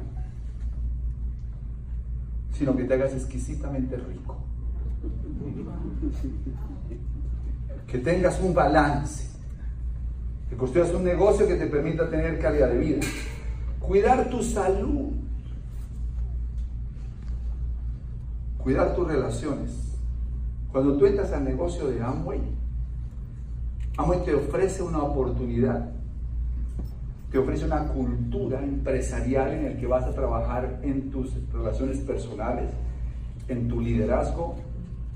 sino 2.54 2.76
que 2.76 2.86
te 2.86 2.94
hagas 2.94 3.14
exquisitamente 3.14 3.98
rico. 3.98 4.38
Que 7.86 7.98
tengas 8.00 8.40
un 8.40 8.54
balance, 8.54 9.30
que 10.50 10.56
construyas 10.56 10.94
un 10.94 11.04
negocio 11.04 11.46
que 11.48 11.56
te 11.56 11.68
permita 11.68 12.10
tener 12.10 12.40
calidad 12.40 12.70
de 12.70 12.78
vida, 12.78 13.00
cuidar 13.82 14.30
tu 14.30 14.42
salud, 14.42 15.12
cuidar 18.58 18.96
tus 18.96 19.06
relaciones. 19.06 19.98
Cuando 20.72 20.98
tú 20.98 21.06
entras 21.06 21.34
al 21.34 21.44
negocio 21.44 21.88
de 21.88 22.02
Amway, 22.02 22.42
Amway 23.98 24.24
te 24.24 24.34
ofrece 24.34 24.82
una 24.82 25.04
oportunidad 25.04 25.95
te 27.36 27.40
ofrece 27.40 27.66
una 27.66 27.90
cultura 27.90 28.64
empresarial 28.64 29.52
en 29.52 29.66
el 29.66 29.78
que 29.78 29.86
vas 29.88 30.06
a 30.06 30.14
trabajar 30.14 30.80
en 30.84 31.12
tus 31.12 31.34
relaciones 31.52 31.98
personales, 31.98 32.70
en 33.50 33.68
tu 33.68 33.82
liderazgo, 33.82 34.56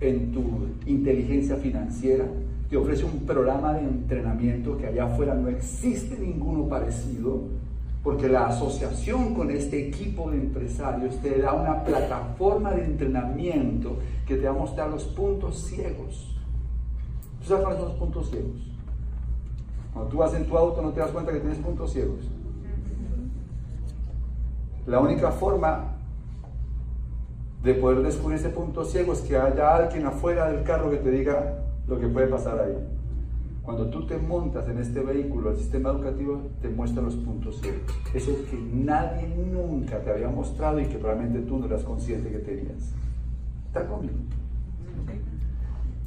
en 0.01 0.33
tu 0.33 0.67
inteligencia 0.85 1.55
financiera. 1.55 2.25
Te 2.69 2.75
ofrece 2.75 3.05
un 3.05 3.19
programa 3.25 3.71
de 3.71 3.83
entrenamiento 3.87 4.77
que 4.77 4.87
allá 4.87 5.05
afuera 5.05 5.33
no 5.33 5.47
existe 5.47 6.19
ninguno 6.19 6.67
parecido, 6.67 7.43
porque 8.03 8.27
la 8.27 8.47
asociación 8.47 9.33
con 9.33 9.49
este 9.49 9.87
equipo 9.87 10.29
de 10.29 10.39
empresarios 10.39 11.15
te 11.21 11.39
da 11.39 11.53
una 11.53 11.85
plataforma 11.85 12.73
de 12.73 12.83
entrenamiento 12.83 13.95
que 14.27 14.35
te 14.35 14.43
va 14.43 14.49
a 14.49 14.59
mostrar 14.59 14.89
los 14.89 15.05
puntos 15.05 15.57
ciegos. 15.57 16.35
¿Tú 17.39 17.47
sabes 17.47 17.63
cuáles 17.63 17.79
son 17.79 17.89
los 17.91 17.97
puntos 17.97 18.29
ciegos? 18.29 18.69
Cuando 19.99 20.13
tú 20.13 20.17
vas 20.19 20.33
en 20.33 20.45
tu 20.45 20.57
auto 20.57 20.81
no 20.81 20.91
te 20.91 21.01
das 21.01 21.11
cuenta 21.11 21.33
que 21.33 21.41
tienes 21.41 21.57
puntos 21.57 21.91
ciegos. 21.91 22.21
La 24.87 25.01
única 25.01 25.29
forma 25.29 25.97
de 27.61 27.73
poder 27.73 28.01
descubrir 28.01 28.39
ese 28.39 28.47
punto 28.47 28.85
ciego 28.85 29.11
es 29.11 29.19
que 29.19 29.35
haya 29.35 29.75
alguien 29.75 30.05
afuera 30.05 30.49
del 30.49 30.63
carro 30.63 30.89
que 30.89 30.95
te 30.95 31.11
diga 31.11 31.65
lo 31.85 31.99
que 31.99 32.07
puede 32.07 32.27
pasar 32.27 32.61
ahí. 32.61 32.77
Cuando 33.61 33.89
tú 33.89 34.07
te 34.07 34.17
montas 34.17 34.69
en 34.69 34.77
este 34.77 35.01
vehículo, 35.01 35.51
el 35.51 35.57
sistema 35.57 35.89
educativo 35.89 36.43
te 36.61 36.69
muestra 36.69 37.01
los 37.01 37.15
puntos 37.15 37.59
ciegos. 37.59 37.81
Eso 38.13 38.31
que 38.49 38.57
nadie 38.57 39.27
nunca 39.27 39.99
te 39.99 40.11
había 40.11 40.29
mostrado 40.29 40.79
y 40.79 40.85
que 40.85 40.97
probablemente 40.97 41.41
tú 41.41 41.59
no 41.59 41.65
eras 41.65 41.83
consciente 41.83 42.31
que 42.31 42.39
tenías. 42.39 42.93
¿Está 43.67 43.85
conmigo? 43.85 44.15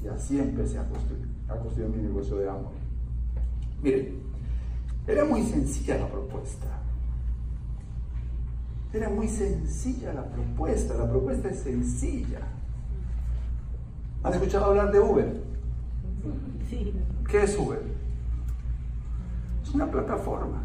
Y 0.03 0.09
así 0.09 0.41
empecé 0.41 0.79
a 0.79 0.89
construir, 0.89 1.29
a 1.47 1.57
construir 1.57 1.91
mi 1.91 2.03
negocio 2.03 2.39
de 2.39 2.49
amor. 2.49 2.82
Miren, 3.83 4.23
era 5.07 5.25
muy 5.25 5.43
sencilla 5.43 5.99
la 5.99 6.09
propuesta. 6.09 6.69
Era 8.93 9.09
muy 9.09 9.27
sencilla 9.27 10.13
la 10.13 10.25
propuesta. 10.25 10.95
La 10.95 11.11
propuesta 11.11 11.49
es 11.49 11.61
sencilla. 11.61 12.41
¿Han 14.23 14.35
escuchado 14.35 14.67
hablar 14.67 14.93
de 14.93 15.01
Uber? 15.01 15.43
Sí. 16.71 16.95
¿Qué 17.29 17.43
es 17.43 17.59
Uber? 17.59 17.83
Es 19.63 19.75
una 19.75 19.91
plataforma. 19.91 20.63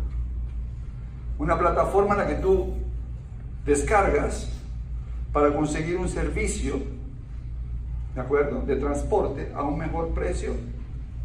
Una 1.40 1.58
plataforma 1.58 2.14
en 2.14 2.20
la 2.20 2.28
que 2.28 2.36
tú 2.36 2.74
descargas 3.66 4.50
para 5.34 5.56
conseguir 5.56 5.98
un 5.98 6.08
servicio, 6.08 6.80
¿de 8.14 8.22
acuerdo?, 8.22 8.62
de 8.62 8.76
transporte 8.76 9.52
a 9.56 9.64
un 9.64 9.78
mejor 9.78 10.14
precio 10.14 10.54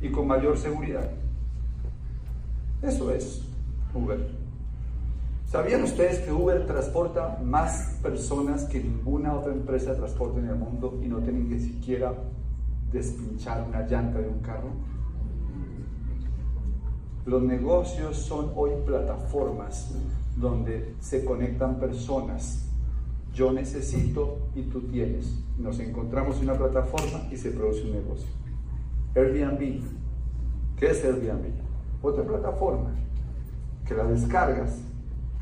y 0.01 0.11
con 0.11 0.27
mayor 0.27 0.57
seguridad. 0.59 1.11
Eso 2.83 3.13
es 3.13 3.43
Uber. 3.95 4.29
¿Sabían 5.47 5.85
ustedes 5.85 6.19
que 6.21 6.33
Uber 6.33 6.67
transporta 6.67 7.39
más 7.45 7.99
personas 8.03 8.65
que 8.65 8.83
ninguna 8.83 9.35
otra 9.35 9.53
empresa 9.53 9.91
de 9.93 9.99
transporte 9.99 10.41
en 10.41 10.49
el 10.49 10.57
mundo 10.57 10.99
y 11.03 11.07
no 11.07 11.19
tienen 11.19 11.49
que 11.49 11.61
siquiera 11.61 12.13
despinchar 12.91 13.63
una 13.69 13.87
llanta 13.87 14.19
de 14.19 14.29
un 14.29 14.41
carro? 14.41 14.71
Los 17.25 17.43
negocios 17.43 18.17
son 18.17 18.51
hoy 18.57 18.73
plataformas 18.85 19.95
donde 20.37 20.97
se 20.99 21.25
conectan 21.25 21.79
personas. 21.79 22.69
Yo 23.33 23.53
necesito 23.53 24.49
y 24.57 24.63
tú 24.63 24.81
tienes. 24.89 25.39
Nos 25.57 25.79
encontramos 25.79 26.39
en 26.39 26.45
una 26.45 26.55
plataforma 26.55 27.29
y 27.31 27.37
se 27.37 27.53
produce 27.53 27.85
un 27.85 27.93
negocio. 27.93 28.29
Airbnb. 29.15 29.83
¿Qué 30.77 30.91
es 30.91 31.05
Airbnb? 31.05 31.72
Otra 32.03 32.25
plataforma 32.25 32.91
que 33.87 33.95
la 33.95 34.05
descargas 34.05 34.79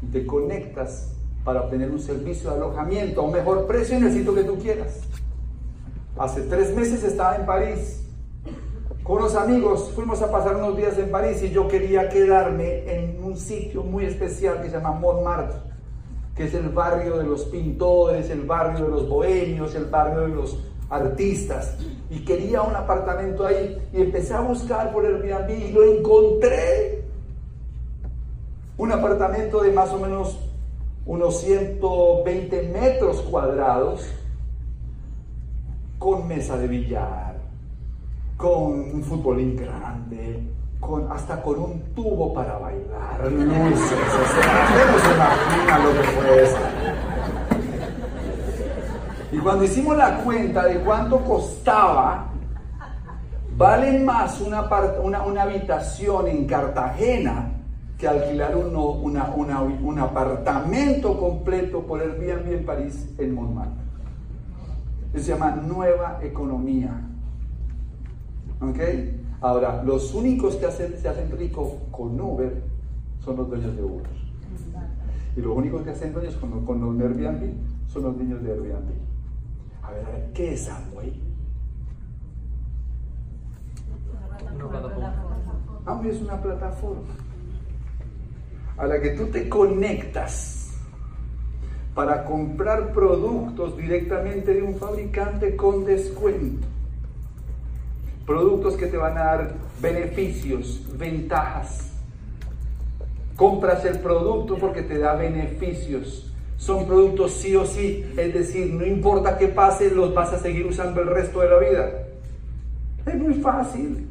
y 0.03 0.07
te 0.07 0.27
conectas 0.27 1.15
para 1.45 1.63
obtener 1.63 1.91
un 1.91 2.01
servicio 2.01 2.51
de 2.51 2.57
alojamiento 2.57 3.21
a 3.21 3.25
un 3.25 3.33
mejor 3.33 3.67
precio 3.67 3.97
en 3.97 4.05
el 4.05 4.13
sitio 4.13 4.35
que 4.35 4.45
tú 4.45 4.59
quieras. 4.59 5.01
Hace 6.19 6.43
tres 6.43 6.75
meses 6.75 7.03
estaba 7.03 7.37
en 7.37 7.47
París 7.47 8.01
con 9.03 9.19
unos 9.19 9.35
amigos, 9.35 9.91
fuimos 9.95 10.23
a 10.23 10.31
pasar 10.31 10.57
unos 10.57 10.77
días 10.77 10.97
en 10.99 11.11
París 11.11 11.43
y 11.43 11.51
yo 11.51 11.67
quería 11.67 12.09
quedarme 12.09 12.85
en 12.87 13.23
un 13.25 13.37
sitio 13.37 13.83
muy 13.83 14.05
especial 14.05 14.61
que 14.61 14.69
se 14.69 14.77
llama 14.77 14.93
Montmartre, 14.93 15.59
que 16.37 16.45
es 16.45 16.55
el 16.55 16.69
barrio 16.69 17.17
de 17.17 17.25
los 17.25 17.47
pintores, 17.47 18.31
el 18.31 18.43
barrio 18.43 18.85
de 18.85 18.91
los 18.91 19.09
bohemios, 19.09 19.75
el 19.75 19.87
barrio 19.87 20.21
de 20.21 20.29
los 20.29 20.59
artistas 20.91 21.77
y 22.11 22.25
quería 22.25 22.63
un 22.63 22.75
apartamento 22.75 23.47
ahí 23.47 23.79
y 23.93 24.03
empecé 24.03 24.35
a 24.35 24.41
buscar 24.41 24.93
por 24.93 25.07
Airbnb 25.07 25.51
y 25.51 25.73
lo 25.73 25.85
encontré. 25.85 27.05
Un 28.77 28.93
apartamento 28.93 29.63
de 29.63 29.73
más 29.73 29.91
o 29.91 29.99
menos 29.99 30.39
unos 31.07 31.41
120 31.41 32.63
metros 32.69 33.21
cuadrados 33.23 34.07
con 35.99 36.27
mesa 36.27 36.57
de 36.57 36.67
billar, 36.67 37.37
con 38.37 38.73
un 38.73 39.03
futbolín 39.03 39.55
grande, 39.55 40.43
con, 40.81 41.11
hasta 41.13 41.43
con 41.43 41.59
un 41.59 41.81
tubo 41.95 42.33
para 42.33 42.59
bailar, 42.59 43.31
luces, 43.31 43.91
no 43.91 44.99
se 44.99 45.15
imagina 45.15 45.79
lo 45.79 45.93
que 45.93 46.09
fue. 46.09 46.80
Cuando 49.43 49.65
hicimos 49.65 49.97
la 49.97 50.19
cuenta 50.23 50.67
de 50.67 50.81
cuánto 50.81 51.25
costaba, 51.25 52.27
vale 53.57 54.01
más 54.01 54.41
una, 54.41 54.69
una, 55.03 55.43
habitación 55.43 56.29
en 56.29 56.47
Cartagena 56.47 57.53
que 57.97 58.07
alquilar 58.07 58.55
uno, 58.57 58.91
un 58.91 59.99
apartamento 59.99 61.19
completo 61.19 61.87
por 61.87 62.01
Airbnb 62.01 62.53
en 62.53 62.67
París, 62.67 63.09
en 63.19 63.35
Montmartre. 63.35 63.83
se 65.15 65.21
llama 65.21 65.53
nueva 65.53 66.19
economía. 66.23 67.01
¿Ok? 68.61 68.79
Ahora, 69.41 69.83
los 69.83 70.13
únicos 70.15 70.57
que 70.57 70.71
se 70.71 71.09
hacen 71.09 71.31
ricos 71.39 71.73
con 71.91 72.21
Uber 72.21 72.63
son 73.21 73.37
los 73.37 73.49
dueños 73.49 73.75
de 73.75 73.83
Uber. 73.83 74.07
Y 75.35 75.41
los 75.41 75.57
únicos 75.57 75.83
que 75.83 75.91
hacen 75.91 76.13
dueños 76.13 76.35
con, 76.37 76.67
con 76.67 76.81
los 76.81 77.01
Airbnb 77.01 77.55
son 77.87 78.03
los 78.03 78.17
niños 78.17 78.43
de 78.43 78.53
Airbnb. 78.53 79.10
A 79.91 79.93
ver, 79.93 80.07
a 80.07 80.11
ver, 80.11 80.33
¿qué 80.35 80.55
es 80.55 80.69
Amway? 80.69 81.21
Amway 85.85 86.11
es 86.11 86.21
una 86.21 86.41
plataforma 86.41 87.09
a 88.77 88.87
la 88.87 89.01
que 89.01 89.11
tú 89.11 89.27
te 89.27 89.49
conectas 89.49 90.79
para 91.95 92.25
comprar 92.25 92.93
productos 92.93 93.77
directamente 93.77 94.55
de 94.55 94.63
un 94.63 94.77
fabricante 94.77 95.57
con 95.57 95.85
descuento. 95.85 96.67
Productos 98.25 98.77
que 98.77 98.87
te 98.87 98.97
van 98.97 99.19
a 99.19 99.25
dar 99.25 99.55
beneficios, 99.83 100.87
ventajas. 100.97 101.91
Compras 103.35 103.85
el 103.85 103.99
producto 103.99 104.57
porque 104.57 104.83
te 104.83 104.99
da 104.99 105.15
beneficios. 105.15 106.30
Son 106.61 106.87
productos 106.87 107.33
sí 107.33 107.57
o 107.57 107.65
sí, 107.65 108.05
es 108.19 108.35
decir, 108.35 108.75
no 108.75 108.85
importa 108.85 109.39
qué 109.39 109.49
pase, 109.49 109.91
los 109.93 110.13
vas 110.13 110.31
a 110.35 110.39
seguir 110.39 110.67
usando 110.67 111.01
el 111.01 111.07
resto 111.07 111.41
de 111.41 111.49
la 111.49 111.59
vida. 111.59 111.91
Es 113.07 113.15
muy 113.15 113.33
fácil. 113.33 114.07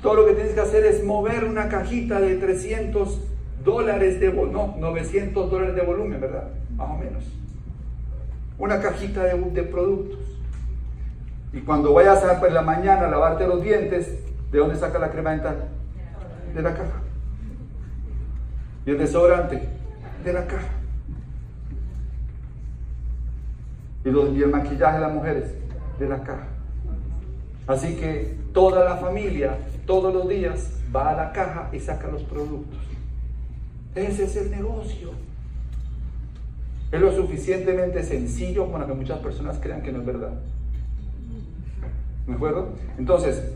Todo 0.00 0.14
lo 0.14 0.26
que 0.26 0.34
tienes 0.34 0.54
que 0.54 0.60
hacer 0.60 0.84
es 0.84 1.02
mover 1.02 1.46
una 1.46 1.68
cajita 1.68 2.20
de 2.20 2.36
300 2.36 3.22
dólares 3.64 4.20
de 4.20 4.32
no, 4.32 4.76
900 4.78 5.50
dólares 5.50 5.74
de 5.74 5.82
volumen, 5.82 6.20
¿verdad? 6.20 6.44
Más 6.76 6.90
o 6.90 6.96
menos. 6.96 7.24
Una 8.56 8.80
cajita 8.80 9.24
de, 9.24 9.36
de 9.50 9.62
productos. 9.64 10.20
Y 11.52 11.58
cuando 11.62 11.92
vayas 11.92 12.22
a 12.22 12.38
por 12.38 12.52
la 12.52 12.62
mañana 12.62 13.08
a 13.08 13.10
lavarte 13.10 13.48
los 13.48 13.60
dientes, 13.64 14.16
¿de 14.52 14.58
dónde 14.58 14.76
saca 14.76 15.00
la 15.00 15.10
crema 15.10 15.32
dental? 15.32 15.70
De 16.54 16.62
la 16.62 16.72
caja. 16.72 17.02
¿Y 18.86 18.90
el 18.90 18.98
desodorante? 18.98 19.75
De 20.26 20.32
la 20.32 20.44
caja. 20.44 20.72
¿Y, 24.04 24.08
el 24.08 24.50
maquillaje 24.50 24.96
de 24.96 25.00
las 25.00 25.14
mujeres? 25.14 25.54
De 26.00 26.08
la 26.08 26.20
caja. 26.24 26.48
Así 27.68 27.94
que 27.94 28.36
toda 28.52 28.84
la 28.84 28.96
familia 28.96 29.56
todos 29.86 30.12
los 30.12 30.28
días 30.28 30.72
va 30.94 31.10
a 31.10 31.14
la 31.14 31.32
caja 31.32 31.70
y 31.72 31.78
saca 31.78 32.08
los 32.08 32.24
productos. 32.24 32.80
Ese 33.94 34.24
es 34.24 34.36
el 34.36 34.50
negocio. 34.50 35.12
Es 36.90 37.00
lo 37.00 37.12
suficientemente 37.12 38.02
sencillo 38.02 38.66
para 38.72 38.84
que 38.84 38.94
muchas 38.94 39.20
personas 39.20 39.60
crean 39.60 39.80
que 39.80 39.92
no 39.92 40.00
es 40.00 40.06
verdad. 40.06 40.32
¿Me 42.26 42.34
acuerdo? 42.34 42.70
Entonces, 42.98 43.52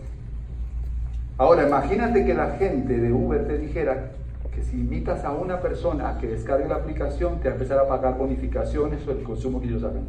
ahora 1.36 1.66
imagínate 1.66 2.24
que 2.24 2.32
la 2.32 2.52
gente 2.52 2.96
de 2.96 3.12
Uber 3.12 3.44
te 3.48 3.58
dijera 3.58 4.12
si 4.62 4.76
invitas 4.76 5.24
a 5.24 5.32
una 5.32 5.60
persona 5.60 6.10
a 6.10 6.18
que 6.18 6.28
descargue 6.28 6.68
la 6.68 6.76
aplicación, 6.76 7.40
te 7.40 7.48
va 7.48 7.50
a 7.50 7.54
empezar 7.54 7.78
a 7.78 7.88
pagar 7.88 8.16
bonificaciones 8.16 9.06
o 9.06 9.12
el 9.12 9.22
consumo 9.22 9.60
que 9.60 9.68
ellos 9.68 9.84
hagan. 9.84 10.04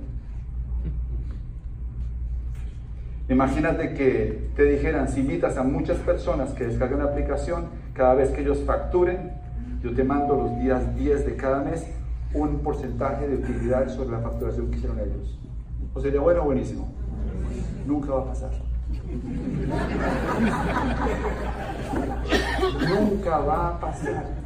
Imagínate 3.30 3.94
que 3.94 4.50
te 4.56 4.64
dijeran, 4.64 5.08
si 5.08 5.22
invitas 5.22 5.58
a 5.58 5.64
muchas 5.64 5.98
personas 6.00 6.52
que 6.52 6.66
descarguen 6.66 7.00
la 7.00 7.06
aplicación, 7.06 7.68
cada 7.94 8.14
vez 8.14 8.30
que 8.32 8.42
ellos 8.42 8.60
facturen, 8.66 9.32
yo 9.82 9.94
te 9.94 10.04
mando 10.04 10.36
los 10.36 10.60
días 10.60 10.96
10 10.96 11.26
de 11.26 11.36
cada 11.38 11.64
mes 11.64 11.88
un 12.34 12.60
porcentaje 12.60 13.28
de 13.28 13.36
utilidad 13.36 13.88
sobre 13.90 14.12
la 14.12 14.20
facturación 14.20 14.70
que 14.70 14.78
hicieron 14.78 15.00
ellos. 15.00 15.40
¿O 15.94 16.02
sería 16.02 16.22
bueno 16.22 16.44
buenísimo? 16.44 16.90
Nunca 17.86 18.14
va 18.14 18.22
a 18.22 18.26
pasar. 18.26 18.52
Nunca 22.90 23.38
va 23.38 23.68
a 23.70 23.80
pasar. 23.80 24.41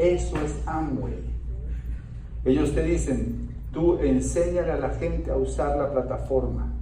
Eso 0.00 0.36
es 0.40 0.66
Amway. 0.66 1.30
Ellos 2.44 2.74
te 2.74 2.82
dicen, 2.82 3.50
tú 3.72 3.98
enséñale 3.98 4.72
a 4.72 4.78
la 4.78 4.90
gente 4.90 5.30
a 5.30 5.36
usar 5.36 5.76
la 5.76 5.92
plataforma 5.92 6.74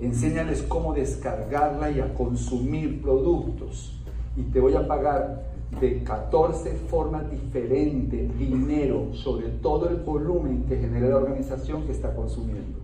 enséñales 0.00 0.62
cómo 0.62 0.94
descargarla 0.94 1.90
y 1.90 2.00
a 2.00 2.14
consumir 2.14 3.02
productos. 3.02 4.00
Y 4.36 4.42
te 4.42 4.60
voy 4.60 4.74
a 4.74 4.86
pagar 4.86 5.48
de 5.80 6.02
14 6.02 6.70
formas 6.88 7.30
diferentes 7.30 8.38
dinero 8.38 9.12
sobre 9.12 9.48
todo 9.48 9.88
el 9.88 9.96
volumen 9.96 10.64
que 10.64 10.78
genera 10.78 11.08
la 11.08 11.16
organización 11.16 11.84
que 11.84 11.92
está 11.92 12.14
consumiendo. 12.14 12.78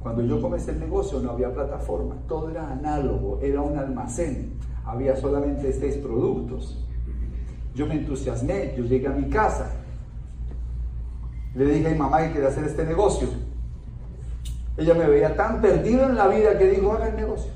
Cuando 0.00 0.22
yo 0.22 0.40
comencé 0.40 0.70
el 0.70 0.80
negocio 0.80 1.20
no 1.20 1.32
había 1.32 1.52
plataforma, 1.52 2.16
todo 2.26 2.50
era 2.50 2.70
análogo, 2.70 3.38
era 3.42 3.60
un 3.60 3.76
almacén, 3.76 4.52
había 4.84 5.16
solamente 5.16 5.72
seis 5.72 5.96
productos. 5.96 6.84
Yo 7.74 7.86
me 7.86 7.94
entusiasmé, 7.94 8.74
yo 8.76 8.84
llegué 8.84 9.06
a 9.06 9.12
mi 9.12 9.28
casa, 9.28 9.70
le 11.54 11.64
dije 11.66 11.86
a 11.86 11.90
mi 11.90 11.98
mamá 11.98 12.22
que 12.22 12.32
quería 12.32 12.48
hacer 12.48 12.64
este 12.64 12.84
negocio 12.84 13.28
ella 14.80 14.94
me 14.94 15.06
veía 15.06 15.36
tan 15.36 15.60
perdido 15.60 16.04
en 16.04 16.16
la 16.16 16.26
vida 16.28 16.56
que 16.56 16.70
dijo, 16.70 16.92
haga 16.92 17.08
el 17.08 17.16
negocio. 17.16 17.50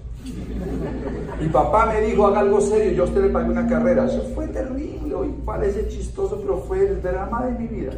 Mi 1.41 1.49
papá 1.49 1.87
me 1.87 2.01
dijo, 2.03 2.27
haga 2.27 2.41
algo 2.41 2.61
serio, 2.61 2.93
yo 2.93 3.03
a 3.05 3.07
usted 3.07 3.23
le 3.23 3.29
pagué 3.31 3.51
una 3.51 3.67
carrera. 3.67 4.05
Eso 4.05 4.23
fue 4.35 4.47
terrible 4.49 5.15
parece 5.45 5.89
chistoso, 5.89 6.41
pero 6.41 6.59
fue 6.59 6.87
el 6.87 7.01
drama 7.01 7.47
de 7.47 7.59
mi 7.59 7.67
vida. 7.69 7.93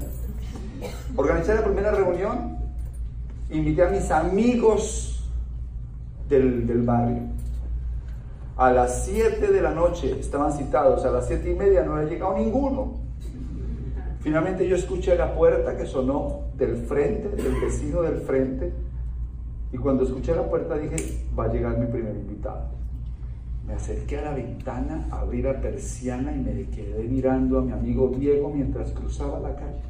Organizé 1.17 1.55
la 1.55 1.65
primera 1.65 1.91
reunión, 1.91 2.59
invité 3.51 3.85
a 3.85 3.89
mis 3.89 4.11
amigos 4.11 5.25
del, 6.29 6.67
del 6.67 6.83
barrio. 6.83 7.23
A 8.57 8.73
las 8.73 9.05
7 9.05 9.53
de 9.53 9.61
la 9.61 9.75
noche 9.75 10.19
estaban 10.19 10.51
citados, 10.51 11.05
a 11.05 11.11
las 11.11 11.27
7 11.27 11.51
y 11.51 11.55
media 11.55 11.85
no 11.85 11.95
había 11.95 12.09
llegado 12.09 12.39
ninguno. 12.39 12.95
Finalmente 14.21 14.67
yo 14.67 14.77
escuché 14.77 15.15
la 15.15 15.35
puerta 15.35 15.77
que 15.77 15.85
sonó 15.85 16.47
del 16.57 16.77
frente, 16.77 17.29
del 17.29 17.61
vecino 17.61 18.01
del 18.01 18.17
frente, 18.21 18.73
y 19.73 19.77
cuando 19.77 20.05
escuché 20.05 20.35
la 20.35 20.49
puerta 20.49 20.79
dije, 20.79 21.27
va 21.39 21.45
a 21.45 21.53
llegar 21.53 21.77
mi 21.77 21.85
primer 21.85 22.17
invitado. 22.17 22.71
Me 23.67 23.75
acerqué 23.75 24.21
a 24.21 24.23
la 24.23 24.35
ventana, 24.35 25.07
abrí 25.11 25.43
la 25.43 25.61
persiana 25.61 26.35
y 26.35 26.39
me 26.39 26.71
quedé 26.71 27.05
mirando 27.05 27.59
a 27.59 27.63
mi 27.63 27.73
amigo 27.73 28.11
Diego 28.17 28.49
mientras 28.49 28.91
cruzaba 28.93 29.39
la 29.39 29.55
calle. 29.55 29.83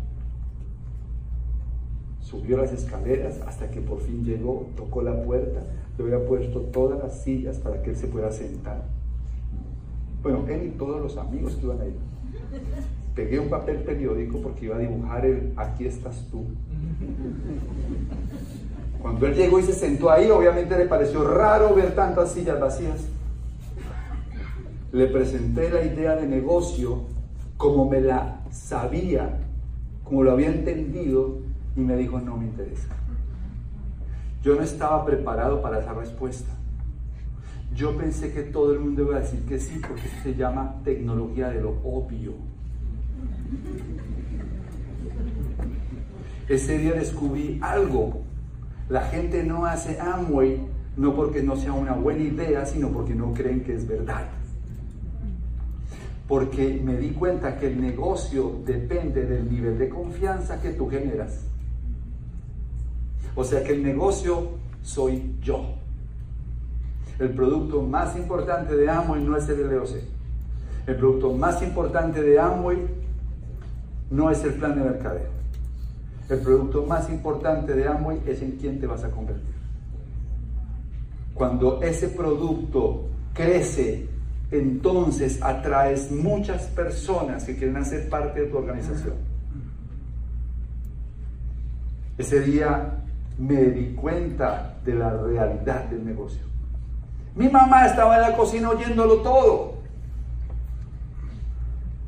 Subió 2.20 2.56
las 2.56 2.72
escaleras 2.72 3.40
hasta 3.46 3.70
que 3.70 3.80
por 3.80 4.00
fin 4.00 4.24
llegó, 4.24 4.66
tocó 4.76 5.02
la 5.02 5.22
puerta, 5.22 5.60
le 5.98 6.04
había 6.04 6.26
puesto 6.26 6.60
todas 6.60 6.98
las 6.98 7.22
sillas 7.22 7.58
para 7.58 7.82
que 7.82 7.90
él 7.90 7.96
se 7.96 8.06
pueda 8.06 8.30
sentar. 8.30 8.84
Bueno, 10.22 10.44
él 10.48 10.66
y 10.66 10.70
todos 10.70 11.00
los 11.00 11.16
amigos 11.16 11.54
que 11.54 11.66
iban 11.66 11.80
a 11.80 11.86
ir. 11.86 11.96
Pegué 13.14 13.38
un 13.38 13.48
papel 13.48 13.78
periódico 13.78 14.40
porque 14.42 14.66
iba 14.66 14.76
a 14.76 14.78
dibujar 14.78 15.24
el 15.24 15.52
aquí 15.56 15.86
estás 15.86 16.26
tú. 16.30 16.44
Cuando 19.00 19.26
él 19.26 19.34
llegó 19.34 19.58
y 19.58 19.62
se 19.62 19.72
sentó 19.72 20.10
ahí, 20.10 20.30
obviamente 20.30 20.76
le 20.76 20.86
pareció 20.86 21.24
raro 21.24 21.74
ver 21.74 21.94
tantas 21.94 22.32
sillas 22.32 22.60
vacías. 22.60 23.06
Le 24.92 25.06
presenté 25.06 25.70
la 25.70 25.84
idea 25.84 26.16
de 26.16 26.26
negocio 26.26 27.04
como 27.56 27.88
me 27.88 28.00
la 28.00 28.40
sabía, 28.50 29.38
como 30.04 30.22
lo 30.22 30.32
había 30.32 30.48
entendido, 30.48 31.38
y 31.74 31.80
me 31.80 31.96
dijo, 31.96 32.20
no 32.20 32.36
me 32.36 32.46
interesa. 32.46 32.88
Yo 34.46 34.54
no 34.54 34.62
estaba 34.62 35.04
preparado 35.04 35.60
para 35.60 35.80
esa 35.80 35.92
respuesta. 35.92 36.52
Yo 37.74 37.96
pensé 37.96 38.32
que 38.32 38.42
todo 38.42 38.72
el 38.72 38.78
mundo 38.78 39.02
iba 39.02 39.16
a 39.16 39.20
decir 39.20 39.44
que 39.44 39.58
sí, 39.58 39.80
porque 39.80 40.06
eso 40.06 40.22
se 40.22 40.36
llama 40.36 40.76
tecnología 40.84 41.48
de 41.48 41.60
lo 41.60 41.70
obvio. 41.82 42.34
Ese 46.48 46.78
día 46.78 46.92
descubrí 46.92 47.58
algo 47.60 48.22
la 48.88 49.02
gente 49.02 49.42
no 49.42 49.66
hace 49.66 49.98
Amway 50.00 50.60
no 50.96 51.16
porque 51.16 51.42
no 51.42 51.56
sea 51.56 51.72
una 51.72 51.94
buena 51.94 52.22
idea, 52.22 52.64
sino 52.64 52.90
porque 52.90 53.16
no 53.16 53.34
creen 53.34 53.64
que 53.64 53.74
es 53.74 53.88
verdad. 53.88 54.28
Porque 56.28 56.80
me 56.84 56.96
di 56.96 57.10
cuenta 57.10 57.58
que 57.58 57.66
el 57.66 57.80
negocio 57.80 58.60
depende 58.64 59.26
del 59.26 59.50
nivel 59.50 59.76
de 59.76 59.88
confianza 59.88 60.62
que 60.62 60.70
tú 60.70 60.88
generas. 60.88 61.46
O 63.36 63.44
sea 63.44 63.62
que 63.62 63.72
el 63.74 63.82
negocio 63.82 64.48
soy 64.82 65.36
yo. 65.42 65.74
El 67.18 67.30
producto 67.30 67.82
más 67.82 68.16
importante 68.16 68.74
de 68.74 68.90
Amway 68.90 69.22
no 69.22 69.36
es 69.36 69.48
el 69.48 69.70
LOC. 69.70 69.90
El 70.86 70.96
producto 70.96 71.32
más 71.32 71.62
importante 71.62 72.22
de 72.22 72.38
Amway 72.38 72.78
no 74.10 74.30
es 74.30 74.42
el 74.42 74.54
plan 74.54 74.74
de 74.74 74.84
mercadeo. 74.84 75.36
El 76.28 76.40
producto 76.40 76.84
más 76.84 77.08
importante 77.10 77.74
de 77.74 77.86
Amway 77.86 78.22
es 78.26 78.40
en 78.42 78.52
quién 78.52 78.80
te 78.80 78.86
vas 78.86 79.04
a 79.04 79.10
convertir. 79.10 79.54
Cuando 81.34 81.82
ese 81.82 82.08
producto 82.08 83.06
crece, 83.34 84.08
entonces 84.50 85.42
atraes 85.42 86.10
muchas 86.10 86.62
personas 86.68 87.44
que 87.44 87.56
quieren 87.56 87.76
hacer 87.76 88.08
parte 88.08 88.40
de 88.40 88.46
tu 88.46 88.56
organización. 88.56 89.14
Ese 92.16 92.40
día 92.40 93.02
me 93.38 93.56
di 93.66 93.94
cuenta 93.94 94.76
de 94.84 94.94
la 94.94 95.10
realidad 95.10 95.84
del 95.84 96.04
negocio. 96.04 96.42
Mi 97.34 97.48
mamá 97.48 97.86
estaba 97.86 98.16
en 98.16 98.22
la 98.22 98.36
cocina 98.36 98.70
oyéndolo 98.70 99.16
todo. 99.16 99.76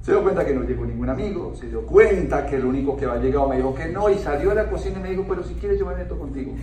Se 0.03 0.13
dio 0.13 0.23
cuenta 0.23 0.45
que 0.47 0.55
no 0.55 0.63
llegó 0.63 0.87
ningún 0.87 1.11
amigo, 1.11 1.55
se 1.55 1.67
dio 1.67 1.83
cuenta 1.85 2.47
que 2.47 2.57
el 2.57 2.65
único 2.65 2.97
que 2.97 3.05
había 3.05 3.21
llegado 3.21 3.49
me 3.49 3.57
dijo 3.57 3.75
que 3.75 3.89
no 3.89 4.09
y 4.09 4.17
salió 4.17 4.53
a 4.53 4.55
la 4.55 4.71
cocina 4.71 4.99
y 4.99 5.03
me 5.03 5.11
dijo, 5.11 5.27
pero 5.29 5.43
si 5.43 5.53
quieres 5.55 5.79
yo 5.79 5.85
me 5.85 5.97
meto 5.97 6.19
contigo. 6.19 6.55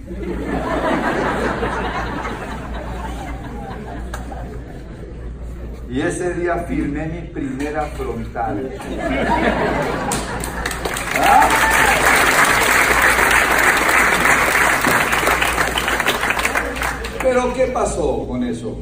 Y 5.87 6.01
ese 6.01 6.33
día 6.33 6.57
firmé 6.67 7.05
mi 7.05 7.21
primera 7.27 7.83
frontal. 7.83 8.71
Pero 17.35 17.53
¿qué 17.53 17.65
pasó 17.65 18.25
con 18.25 18.45
eso? 18.45 18.77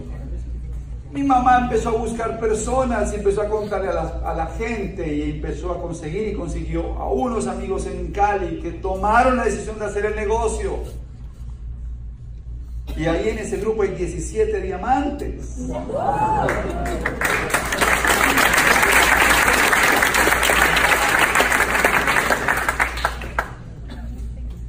Mi 1.11 1.23
mamá 1.23 1.61
empezó 1.61 1.89
a 1.89 1.93
buscar 1.93 2.39
personas 2.39 3.11
y 3.11 3.15
empezó 3.15 3.41
a 3.41 3.49
contarle 3.49 3.87
a 3.89 4.33
la, 4.35 4.45
gente 4.45 5.11
y 5.11 5.31
empezó 5.31 5.71
a 5.71 5.81
conseguir 5.81 6.27
y 6.27 6.33
consiguió 6.35 6.93
a 6.99 7.11
unos 7.11 7.47
amigos 7.47 7.87
en 7.87 8.11
Cali 8.11 8.59
que 8.59 8.73
tomaron 8.73 9.37
la 9.37 9.45
decisión 9.45 9.79
de 9.79 9.85
hacer 9.85 10.05
el 10.05 10.15
negocio. 10.15 10.77
Y 12.95 13.05
ahí 13.05 13.29
en 13.29 13.39
ese 13.39 13.57
grupo 13.57 13.81
hay 13.81 13.89
17 13.89 14.61
diamantes. 14.61 15.57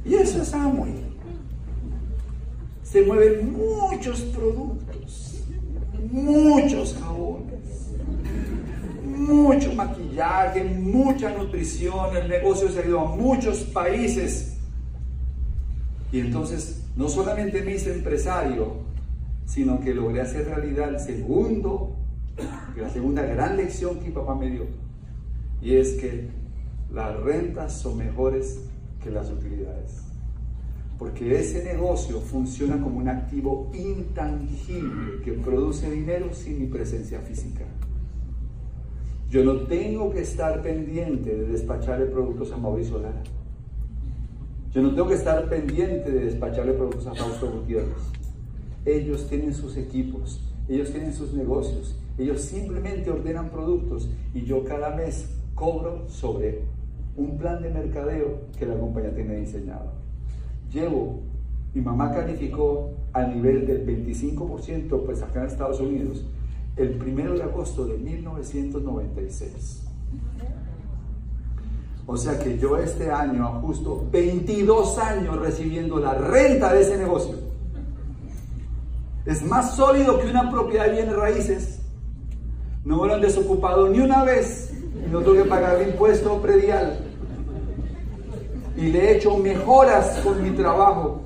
Y 0.03 0.15
eso 0.15 0.41
es 0.41 0.53
Amway. 0.55 1.14
Se 2.95 3.01
mueven 3.01 3.51
muchos 3.51 4.21
productos, 4.21 5.43
muchos 6.13 6.95
jabones, 6.97 7.91
mucho 9.05 9.73
maquillaje, 9.73 10.63
mucha 10.63 11.29
nutrición. 11.37 12.15
El 12.15 12.29
negocio 12.29 12.69
se 12.69 12.79
ha 12.79 12.85
ido 12.85 13.01
a 13.01 13.13
muchos 13.17 13.63
países. 13.63 14.55
Y 16.13 16.21
entonces 16.21 16.85
no 16.95 17.09
solamente 17.09 17.61
me 17.63 17.75
hice 17.75 17.93
empresario, 17.93 18.77
sino 19.45 19.81
que 19.81 19.93
logré 19.93 20.21
hacer 20.21 20.45
realidad 20.45 20.87
el 20.87 21.01
segundo, 21.01 21.97
la 22.77 22.89
segunda 22.89 23.23
gran 23.23 23.57
lección 23.57 23.99
que 23.99 24.05
mi 24.05 24.11
papá 24.13 24.35
me 24.35 24.49
dio. 24.51 24.67
Y 25.61 25.75
es 25.75 25.95
que 25.95 26.29
las 26.93 27.19
rentas 27.19 27.73
son 27.77 27.97
mejores 27.97 28.61
que 29.03 29.11
las 29.11 29.29
utilidades. 29.29 30.04
Porque 30.97 31.37
ese 31.37 31.63
negocio 31.63 32.21
funciona 32.21 32.81
como 32.81 32.99
un 32.99 33.09
activo 33.09 33.69
intangible 33.73 35.21
que 35.23 35.33
produce 35.33 35.91
dinero 35.91 36.33
sin 36.33 36.59
mi 36.59 36.67
presencia 36.67 37.19
física. 37.19 37.65
Yo 39.29 39.43
no 39.43 39.61
tengo 39.61 40.11
que 40.11 40.21
estar 40.21 40.61
pendiente 40.61 41.35
de 41.35 41.47
despacharle 41.47 42.05
productos 42.05 42.51
a 42.53 42.57
Mauricio 42.57 42.99
Lara. 42.99 43.21
Yo 44.71 44.81
no 44.81 44.93
tengo 44.93 45.07
que 45.07 45.15
estar 45.15 45.49
pendiente 45.49 46.11
de 46.11 46.25
despacharle 46.25 46.73
productos 46.73 47.07
a 47.07 47.15
Fausto 47.15 47.51
Gutiérrez. 47.51 48.11
Ellos 48.85 49.27
tienen 49.27 49.53
sus 49.53 49.77
equipos, 49.77 50.41
ellos 50.69 50.91
tienen 50.91 51.13
sus 51.13 51.33
negocios, 51.33 51.97
ellos 52.17 52.41
simplemente 52.41 53.09
ordenan 53.09 53.49
productos 53.49 54.09
y 54.33 54.43
yo 54.43 54.63
cada 54.63 54.95
mes 54.95 55.29
cobro 55.53 56.07
sobre 56.07 56.61
un 57.17 57.37
plan 57.37 57.61
de 57.61 57.69
mercadeo 57.69 58.41
que 58.57 58.65
la 58.65 58.75
compañía 58.75 59.15
tiene 59.15 59.37
diseñado. 59.37 59.94
Llevo, 60.75 61.21
mi 61.73 61.81
mamá 61.81 62.11
calificó 62.11 62.91
al 63.13 63.33
nivel 63.33 63.65
del 63.65 63.87
25%, 63.87 65.05
pues 65.05 65.21
acá 65.21 65.39
en 65.39 65.47
Estados 65.47 65.79
Unidos, 65.79 66.25
el 66.75 66.95
primero 66.95 67.33
de 67.33 67.43
agosto 67.43 67.85
de 67.85 67.97
1996. 67.97 69.83
O 72.05 72.17
sea 72.17 72.37
que 72.37 72.57
yo 72.57 72.75
este 72.77 73.09
año 73.09 73.61
justo 73.61 74.05
22 74.11 74.97
años 74.97 75.39
recibiendo 75.39 75.97
la 75.97 76.13
renta 76.13 76.73
de 76.73 76.81
ese 76.81 76.97
negocio. 76.97 77.37
Es 79.25 79.43
más 79.43 79.77
sólido 79.77 80.19
que 80.19 80.27
una 80.27 80.51
propiedad 80.51 80.87
de 80.87 80.91
bienes 80.91 81.15
raíces. 81.15 81.79
No 82.83 83.01
me 83.01 83.07
lo 83.07 83.13
han 83.13 83.21
desocupado 83.21 83.87
ni 83.87 84.01
una 84.01 84.25
vez 84.25 84.73
y 85.07 85.09
no 85.09 85.21
tengo 85.21 85.41
que 85.41 85.45
pagar 85.45 85.81
el 85.81 85.91
impuesto 85.91 86.41
predial. 86.41 87.04
Y 88.75 88.87
le 88.87 88.99
he 88.99 89.17
hecho 89.17 89.37
mejoras 89.37 90.19
con 90.23 90.43
mi 90.43 90.51
trabajo, 90.51 91.21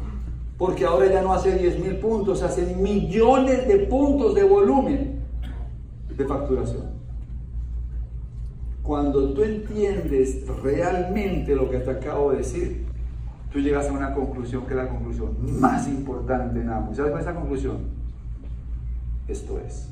porque 0.58 0.86
ahora 0.86 1.12
ya 1.12 1.22
no 1.22 1.34
hace 1.34 1.58
10 1.58 1.80
mil 1.80 1.96
puntos, 1.98 2.44
hace 2.44 2.76
millones 2.76 3.68
de 3.68 3.80
puntos 3.80 4.36
de 4.36 4.44
volumen 4.44 5.20
de 6.16 6.26
facturación. 6.26 6.84
Cuando 8.84 9.34
tú 9.34 9.44
entiendes 9.44 10.46
realmente 10.64 11.56
lo 11.56 11.70
que 11.70 11.80
te 11.80 11.92
acabo 11.92 12.32
de 12.32 12.38
decir, 12.38 12.86
tú 13.52 13.60
llegas 13.60 13.88
a 13.88 13.92
una 13.92 14.14
conclusión 14.14 14.66
que 14.66 14.72
es 14.72 14.78
la 14.78 14.90
conclusión 14.90 15.38
más 15.60 15.88
importante 15.88 16.60
en 16.60 16.70
ambos. 16.70 16.98
¿Sabes 16.98 17.12
cuál 17.12 17.24
es 17.24 17.28
esa 17.28 17.40
conclusión? 17.40 17.78
Esto 19.28 19.60
es. 19.60 19.90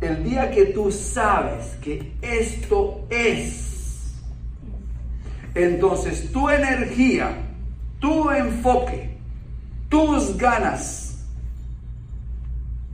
El 0.00 0.22
día 0.22 0.50
que 0.50 0.66
tú 0.66 0.92
sabes 0.92 1.76
que 1.82 2.12
esto 2.20 3.06
es, 3.10 3.77
entonces 5.54 6.30
tu 6.32 6.48
energía, 6.48 7.36
tu 7.98 8.30
enfoque, 8.30 9.10
tus 9.88 10.36
ganas 10.36 11.26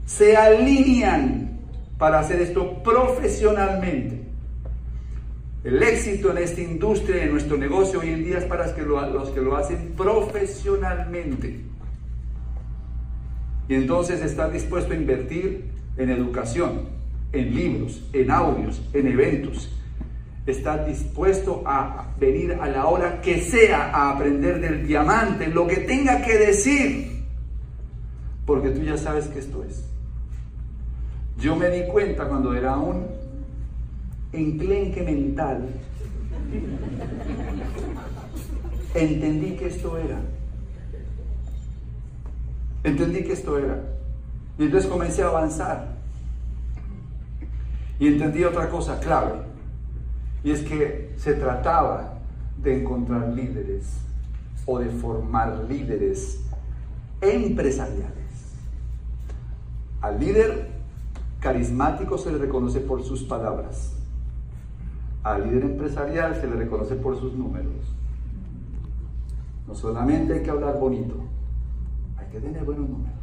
se 0.05 0.37
alinean 0.37 1.59
para 1.97 2.19
hacer 2.19 2.41
esto 2.41 2.83
profesionalmente. 2.83 4.21
El 5.63 5.81
éxito 5.81 6.29
en 6.29 6.37
esta 6.37 6.61
industria, 6.61 7.23
en 7.23 7.31
nuestro 7.31 7.57
negocio 7.57 7.99
hoy 7.99 8.09
en 8.09 8.23
día 8.23 8.37
es 8.37 8.45
para 8.45 8.67
los 8.67 8.75
que 8.75 8.83
lo, 8.83 9.01
los 9.09 9.29
que 9.29 9.41
lo 9.41 9.55
hacen 9.57 9.93
profesionalmente. 9.97 11.59
Y 13.67 13.73
entonces 13.73 14.21
estás 14.21 14.53
dispuesto 14.53 14.93
a 14.93 14.95
invertir 14.95 15.65
en 15.97 16.11
educación, 16.11 16.81
en 17.31 17.55
libros, 17.55 18.03
en 18.13 18.29
audios, 18.29 18.81
en 18.93 19.07
eventos. 19.07 19.74
Estás 20.45 20.85
dispuesto 20.85 21.63
a 21.65 22.13
venir 22.19 22.53
a 22.61 22.67
la 22.67 22.85
hora 22.85 23.19
que 23.19 23.41
sea 23.41 23.89
a 23.91 24.11
aprender 24.11 24.61
del 24.61 24.85
diamante, 24.85 25.47
lo 25.47 25.65
que 25.65 25.77
tenga 25.77 26.21
que 26.21 26.37
decir, 26.37 27.23
porque 28.45 28.69
tú 28.69 28.83
ya 28.83 28.95
sabes 28.95 29.27
que 29.27 29.39
esto 29.39 29.63
es. 29.63 29.83
Yo 31.39 31.55
me 31.55 31.69
di 31.69 31.87
cuenta 31.87 32.27
cuando 32.27 32.53
era 32.53 32.77
un 32.77 33.07
enclenque 34.31 35.01
mental, 35.01 35.67
entendí 38.93 39.55
que 39.57 39.67
esto 39.67 39.97
era. 39.97 40.19
Entendí 42.83 43.23
que 43.23 43.33
esto 43.33 43.57
era. 43.57 43.81
Y 44.59 44.65
entonces 44.65 44.89
comencé 44.89 45.23
a 45.23 45.27
avanzar. 45.27 45.95
Y 47.97 48.07
entendí 48.07 48.43
otra 48.43 48.69
cosa 48.69 48.99
clave. 48.99 49.54
Y 50.45 50.51
es 50.51 50.61
que 50.61 51.11
se 51.17 51.33
trataba 51.33 52.19
de 52.61 52.81
encontrar 52.81 53.29
líderes 53.29 53.97
o 54.67 54.77
de 54.77 54.89
formar 54.89 55.65
líderes 55.67 56.39
empresariales. 57.19 58.13
Al 60.01 60.19
líder 60.19 60.69
carismático 61.39 62.19
se 62.19 62.31
le 62.31 62.37
reconoce 62.37 62.79
por 62.79 63.03
sus 63.03 63.23
palabras. 63.23 63.95
Al 65.23 65.49
líder 65.49 65.63
empresarial 65.63 66.35
se 66.39 66.45
le 66.45 66.55
reconoce 66.55 66.93
por 66.93 67.19
sus 67.19 67.33
números. 67.33 67.73
No 69.67 69.73
solamente 69.73 70.35
hay 70.35 70.43
que 70.43 70.51
hablar 70.51 70.79
bonito, 70.79 71.15
hay 72.17 72.27
que 72.27 72.39
tener 72.39 72.63
buenos 72.63 72.87
números. 72.87 73.17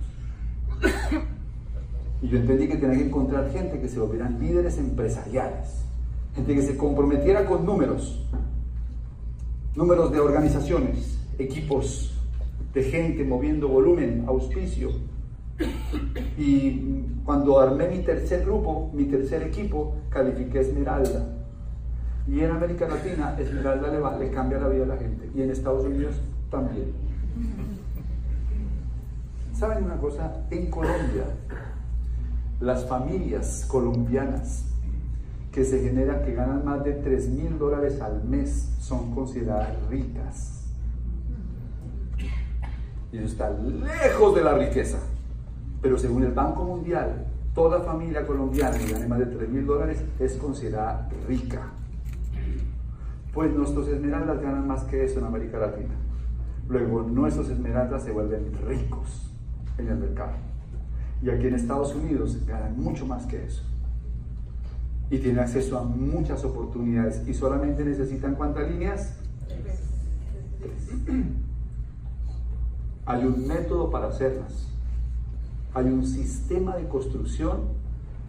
Y 2.21 2.29
yo 2.29 2.39
entendí 2.39 2.67
que 2.67 2.79
tenía 2.79 2.99
que 2.99 3.07
encontrar 3.07 3.49
gente 3.53 3.81
que 3.81 3.89
se 3.89 4.01
volvieran 4.01 4.41
líderes 4.41 4.77
empresariales, 4.79 5.85
gente 6.35 6.55
que 6.55 6.63
se 6.63 6.77
comprometiera 6.77 7.45
con 7.45 7.65
números, 7.65 8.27
números 9.75 10.13
de 10.13 10.21
organizaciones, 10.21 11.19
equipos 11.39 12.15
de 12.73 12.85
gente 12.85 13.25
moviendo 13.25 13.69
volumen, 13.69 14.25
auspicio. 14.27 14.91
Y 16.39 17.05
cuando 17.25 17.61
armé 17.61 17.89
mi 17.89 17.99
tercer 17.99 18.45
grupo, 18.45 18.91
mi 18.95 19.05
tercer 19.05 19.43
equipo, 19.43 19.97
califiqué 20.09 20.61
Esmeralda. 20.61 21.39
Y 22.27 22.41
en 22.41 22.51
América 22.51 22.89
Latina, 22.89 23.37
Esmeralda 23.39 23.89
le, 23.89 24.25
le 24.25 24.31
cambia 24.33 24.59
la 24.59 24.69
vida 24.69 24.85
a 24.85 24.89
la 24.89 24.97
gente. 24.97 25.31
Y 25.35 25.43
en 25.43 25.51
Estados 25.51 25.85
Unidos 25.85 26.15
también. 26.51 26.93
¿Saben 29.53 29.85
una 29.85 29.99
cosa? 29.99 30.45
En 30.51 30.71
Colombia, 30.71 31.25
las 32.61 32.87
familias 32.87 33.67
colombianas 33.69 34.72
que 35.53 35.65
se 35.65 35.81
generan, 35.83 36.25
que 36.25 36.35
ganan 36.35 36.65
más 36.65 36.83
de 36.83 36.95
3 36.95 37.29
mil 37.29 37.59
dólares 37.59 38.01
al 38.01 38.25
mes, 38.25 38.75
son 38.81 39.15
consideradas 39.15 39.77
ricas. 39.91 40.65
Y 43.13 43.19
eso 43.19 43.27
está 43.27 43.51
lejos 43.51 44.35
de 44.35 44.43
la 44.43 44.55
riqueza. 44.55 44.99
Pero 45.83 45.99
según 45.99 46.25
el 46.25 46.33
Banco 46.33 46.65
Mundial, 46.65 47.27
toda 47.55 47.81
familia 47.83 48.27
colombiana 48.27 48.79
que 48.79 48.91
gane 48.91 49.07
más 49.07 49.19
de 49.19 49.27
3 49.27 49.51
mil 49.51 49.67
dólares 49.67 50.03
es 50.19 50.37
considerada 50.37 51.11
rica. 51.29 51.69
Pues 53.35 53.53
nuestros 53.53 53.89
esmeraldas 53.89 54.41
ganan 54.41 54.67
más 54.67 54.85
que 54.85 55.05
eso 55.05 55.19
en 55.19 55.27
América 55.27 55.59
Latina. 55.59 55.95
Luego 56.67 57.03
nuestros 57.03 57.51
esmeraldas 57.51 58.05
se 58.05 58.13
vuelven 58.13 58.53
ricos 58.67 59.31
en 59.77 59.89
el 59.89 59.99
mercado. 59.99 60.33
Y 61.23 61.29
aquí 61.29 61.47
en 61.47 61.55
Estados 61.55 61.95
Unidos 61.95 62.39
ganan 62.47 62.81
mucho 62.81 63.05
más 63.07 63.27
que 63.27 63.45
eso. 63.45 63.63
Y 65.13 65.19
tienen 65.19 65.41
acceso 65.41 65.79
a 65.79 65.85
muchas 65.85 66.43
oportunidades. 66.43 67.23
Y 67.29 67.35
solamente 67.35 67.85
necesitan 67.85 68.35
cuántas 68.35 68.69
líneas? 68.69 69.15
Hay 73.05 73.25
un 73.27 73.47
método 73.47 73.91
para 73.91 74.09
hacerlas. 74.09 74.69
Hay 75.75 75.85
un 75.85 76.07
sistema 76.07 76.77
de 76.77 76.89
construcción 76.89 77.61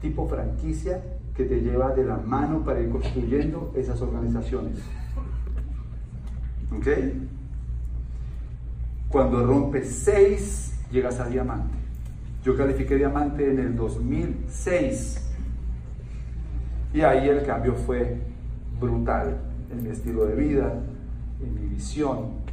tipo 0.02 0.28
franquicia 0.28 1.02
que 1.38 1.46
te 1.46 1.62
lleva 1.62 1.96
de 1.96 2.04
la 2.04 2.18
mano 2.18 2.66
para 2.66 2.82
ir 2.82 2.90
construyendo 2.90 3.72
esas 3.78 4.02
organizaciones. 4.02 4.80
¿Ok? 6.76 6.88
Cuando 9.08 9.46
rompes 9.46 9.90
6, 10.04 10.88
llegas 10.92 11.20
a 11.22 11.30
diamante. 11.30 11.76
Yo 12.44 12.58
califiqué 12.58 12.96
diamante 12.96 13.50
en 13.50 13.60
el 13.60 13.76
2006. 13.78 15.23
Y 16.94 17.02
ahí 17.02 17.28
el 17.28 17.44
cambio 17.44 17.74
fue 17.74 18.22
brutal 18.80 19.38
en 19.72 19.84
mi 19.84 19.90
estilo 19.90 20.26
de 20.26 20.36
vida, 20.36 20.74
en 21.42 21.56
mi 21.56 21.68
visión. 21.68 22.44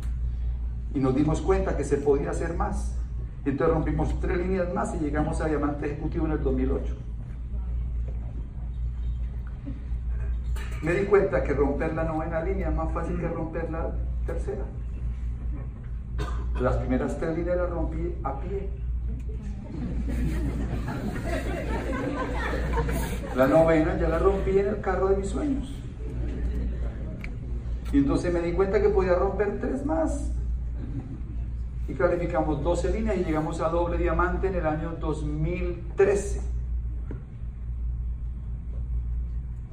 Y 0.94 0.98
nos 0.98 1.14
dimos 1.14 1.40
cuenta 1.42 1.76
que 1.76 1.84
se 1.84 1.98
podía 1.98 2.30
hacer 2.30 2.54
más. 2.54 2.96
Entonces 3.44 3.74
rompimos 3.74 4.18
tres 4.20 4.38
líneas 4.38 4.72
más 4.72 4.94
y 4.94 4.98
llegamos 4.98 5.40
a 5.40 5.46
diamante 5.46 5.86
ejecutivo 5.86 6.26
en 6.26 6.32
el 6.32 6.42
2008. 6.42 6.94
Me 10.82 10.94
di 10.94 11.04
cuenta 11.06 11.44
que 11.44 11.52
romper 11.52 11.94
la 11.94 12.04
novena 12.04 12.42
línea 12.42 12.70
es 12.70 12.74
más 12.74 12.90
fácil 12.92 13.20
que 13.20 13.28
romper 13.28 13.70
la 13.70 13.92
tercera. 14.24 14.64
Las 16.58 16.76
primeras 16.76 17.18
tres 17.18 17.36
líneas 17.36 17.58
las 17.58 17.70
rompí 17.70 18.14
a 18.22 18.40
pie. 18.40 18.70
La 23.36 23.46
novena 23.46 23.98
ya 23.98 24.08
la 24.08 24.18
rompí 24.18 24.58
en 24.58 24.68
el 24.68 24.80
carro 24.80 25.08
de 25.08 25.16
mis 25.16 25.28
sueños. 25.28 25.72
Y 27.92 27.98
entonces 27.98 28.32
me 28.32 28.40
di 28.40 28.52
cuenta 28.52 28.80
que 28.80 28.88
podía 28.88 29.14
romper 29.14 29.60
tres 29.60 29.84
más. 29.84 30.30
Y 31.88 31.94
calificamos 31.94 32.62
12 32.62 32.92
líneas 32.92 33.16
y 33.16 33.24
llegamos 33.24 33.60
a 33.60 33.68
doble 33.68 33.98
diamante 33.98 34.48
en 34.48 34.54
el 34.54 34.66
año 34.66 34.92
2013. 35.00 36.40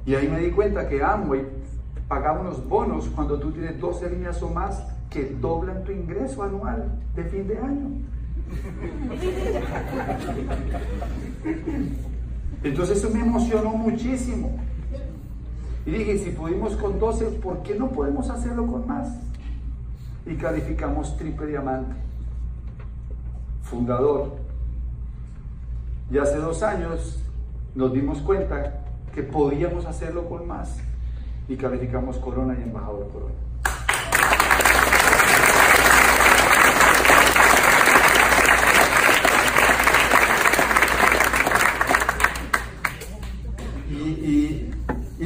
Y 0.06 0.14
ahí 0.14 0.26
me 0.28 0.40
di 0.40 0.50
cuenta 0.50 0.88
que 0.88 1.02
Amway 1.02 1.46
pagaba 2.08 2.40
unos 2.40 2.66
bonos 2.66 3.08
cuando 3.14 3.38
tú 3.38 3.52
tienes 3.52 3.78
12 3.78 4.10
líneas 4.10 4.42
o 4.42 4.48
más 4.48 4.82
que 5.10 5.36
doblan 5.40 5.84
tu 5.84 5.92
ingreso 5.92 6.42
anual 6.42 6.90
de 7.14 7.24
fin 7.24 7.46
de 7.46 7.58
año. 7.58 7.90
Entonces 12.62 12.98
eso 12.98 13.10
me 13.10 13.20
emocionó 13.20 13.70
muchísimo. 13.70 14.58
Y 15.86 15.90
dije, 15.90 16.18
si 16.18 16.30
pudimos 16.30 16.76
con 16.76 16.98
12, 16.98 17.24
¿por 17.42 17.62
qué 17.62 17.74
no 17.74 17.88
podemos 17.90 18.28
hacerlo 18.30 18.66
con 18.66 18.86
más? 18.86 19.08
Y 20.26 20.34
calificamos 20.34 21.16
triple 21.16 21.46
diamante. 21.46 21.94
Fundador. 23.62 24.36
Y 26.10 26.18
hace 26.18 26.36
dos 26.36 26.62
años 26.62 27.22
nos 27.74 27.92
dimos 27.92 28.18
cuenta 28.20 28.82
que 29.14 29.22
podíamos 29.22 29.86
hacerlo 29.86 30.28
con 30.28 30.46
más. 30.46 30.78
Y 31.48 31.56
calificamos 31.56 32.18
corona 32.18 32.54
y 32.58 32.62
embajador 32.62 33.08
corona. 33.10 33.47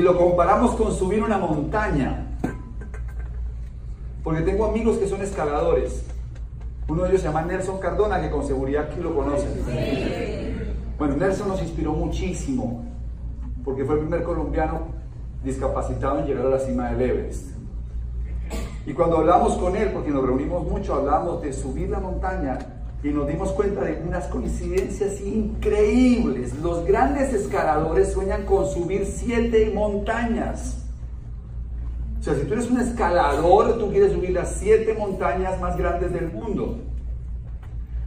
Y 0.03 0.05
lo 0.05 0.19
comparamos 0.19 0.75
con 0.75 0.93
subir 0.93 1.23
una 1.23 1.39
montaña. 1.39 2.27
Porque 4.25 4.41
tengo 4.41 4.65
amigos 4.65 4.97
que 4.97 5.07
son 5.07 5.23
escaladores. 5.23 6.05
Uno 6.89 7.05
de 7.05 7.11
ellos 7.11 7.21
se 7.21 7.29
llama 7.29 7.43
Nelson 7.43 7.79
Cardona, 7.79 8.21
que 8.21 8.29
con 8.29 8.45
seguridad 8.45 8.89
aquí 8.91 9.01
lo 9.01 9.15
conocen. 9.15 9.63
Bueno, 10.99 11.17
Nelson 11.17 11.47
nos 11.47 11.63
inspiró 11.63 11.93
muchísimo, 11.93 12.85
porque 13.65 13.85
fue 13.85 13.95
el 13.95 14.01
primer 14.01 14.25
colombiano 14.25 14.89
discapacitado 15.45 16.19
en 16.19 16.27
llegar 16.27 16.47
a 16.47 16.51
la 16.51 16.59
cima 16.59 16.91
del 16.91 17.01
Everest. 17.03 17.53
Y 18.85 18.95
cuando 18.95 19.19
hablamos 19.19 19.57
con 19.57 19.77
él, 19.77 19.93
porque 19.93 20.11
nos 20.11 20.25
reunimos 20.27 20.67
mucho, 20.67 20.95
hablamos 20.95 21.43
de 21.43 21.53
subir 21.53 21.91
la 21.91 22.01
montaña, 22.01 22.59
y 23.03 23.09
nos 23.09 23.27
dimos 23.27 23.51
cuenta 23.53 23.83
de 23.83 24.01
unas 24.07 24.29
coincidencias 24.29 25.21
increíbles. 25.21 26.55
Los 26.61 26.87
grandes 26.87 27.35
escaladores 27.35 28.13
sueñan 28.13 28.47
con 28.47 28.67
subir 28.67 29.07
siete 29.07 29.73
montañas. 29.75 30.87
O 32.21 32.23
sea, 32.23 32.37
si 32.37 32.45
tú 32.45 32.53
eres 32.53 32.71
un 32.71 32.81
escalador, 32.81 33.79
tú 33.79 33.91
quieres 33.91 34.13
subir 34.13 34.31
las 34.31 34.55
siete 34.55 34.95
montañas 34.95 35.61
más 35.61 35.77
grandes 35.77 36.13
del 36.13 36.31
mundo. 36.31 36.79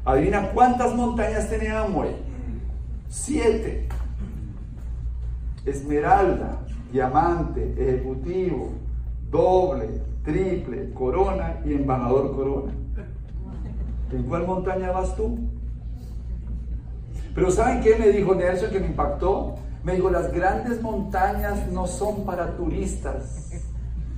Adivina 0.05 0.51
cuántas 0.51 0.95
montañas 0.95 1.49
tiene 1.49 1.69
Amway. 1.69 2.15
Siete. 3.09 3.89
Esmeralda, 5.65 6.61
diamante, 6.93 7.73
ejecutivo, 7.77 8.69
doble, 9.29 9.89
triple, 10.23 10.91
corona 10.93 11.59
y 11.65 11.73
embajador 11.73 12.33
corona. 12.33 12.71
¿En 14.11 14.23
cuál 14.23 14.45
montaña 14.45 14.91
vas 14.91 15.15
tú? 15.15 15.39
Pero 17.33 17.51
¿saben 17.51 17.81
qué 17.81 17.95
me 17.97 18.09
dijo 18.09 18.35
Nelson 18.35 18.69
que 18.69 18.79
me 18.79 18.87
impactó? 18.87 19.55
Me 19.83 19.95
dijo, 19.95 20.09
las 20.09 20.31
grandes 20.31 20.81
montañas 20.81 21.67
no 21.71 21.85
son 21.85 22.25
para 22.25 22.55
turistas, 22.55 23.51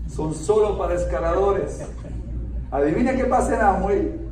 son 0.07 0.33
solo 0.33 0.77
para 0.77 0.93
escaladores. 0.93 1.85
Adivina 2.71 3.15
qué 3.15 3.25
pasa 3.25 3.55
en 3.55 3.61
Amway. 3.61 4.27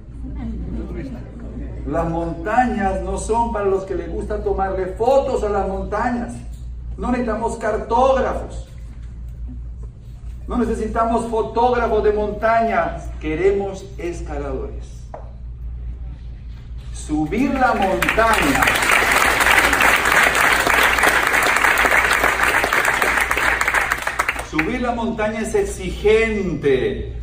Las 1.87 2.09
montañas 2.09 3.01
no 3.01 3.17
son 3.17 3.51
para 3.51 3.65
los 3.65 3.83
que 3.83 3.95
les 3.95 4.09
gusta 4.09 4.43
tomarle 4.43 4.87
fotos 4.87 5.43
a 5.43 5.49
las 5.49 5.67
montañas. 5.67 6.33
No 6.97 7.11
necesitamos 7.11 7.57
cartógrafos. 7.57 8.69
No 10.47 10.57
necesitamos 10.57 11.25
fotógrafos 11.25 12.03
de 12.03 12.13
montañas. 12.13 13.09
Queremos 13.19 13.85
escaladores 13.97 14.94
subir 17.05 17.53
la 17.53 17.73
montaña. 17.73 18.63
Subir 24.49 24.81
la 24.81 24.91
montaña 24.91 25.41
es 25.41 25.53
exigente. 25.53 27.13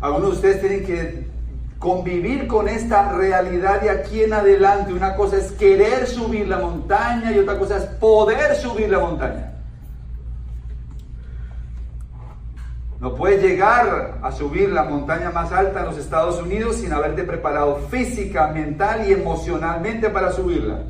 Algunos 0.00 0.30
de 0.30 0.36
ustedes 0.36 0.60
tienen 0.60 0.86
que 0.86 1.26
convivir 1.78 2.46
con 2.46 2.68
esta 2.68 3.12
realidad 3.12 3.82
de 3.82 3.90
aquí 3.90 4.22
en 4.22 4.32
adelante. 4.32 4.94
Una 4.94 5.16
cosa 5.16 5.36
es 5.36 5.52
querer 5.52 6.06
subir 6.06 6.48
la 6.48 6.58
montaña 6.58 7.32
y 7.32 7.38
otra 7.38 7.58
cosa 7.58 7.76
es 7.76 7.84
poder 7.84 8.56
subir 8.56 8.88
la 8.88 9.00
montaña. 9.00 9.55
No 13.00 13.14
puedes 13.14 13.42
llegar 13.42 14.18
a 14.22 14.32
subir 14.32 14.70
la 14.70 14.84
montaña 14.84 15.30
más 15.30 15.52
alta 15.52 15.80
en 15.80 15.86
los 15.86 15.98
Estados 15.98 16.40
Unidos 16.40 16.76
sin 16.76 16.92
haberte 16.92 17.24
preparado 17.24 17.76
física, 17.90 18.48
mental 18.48 19.06
y 19.06 19.12
emocionalmente 19.12 20.08
para 20.08 20.32
subirla. 20.32 20.84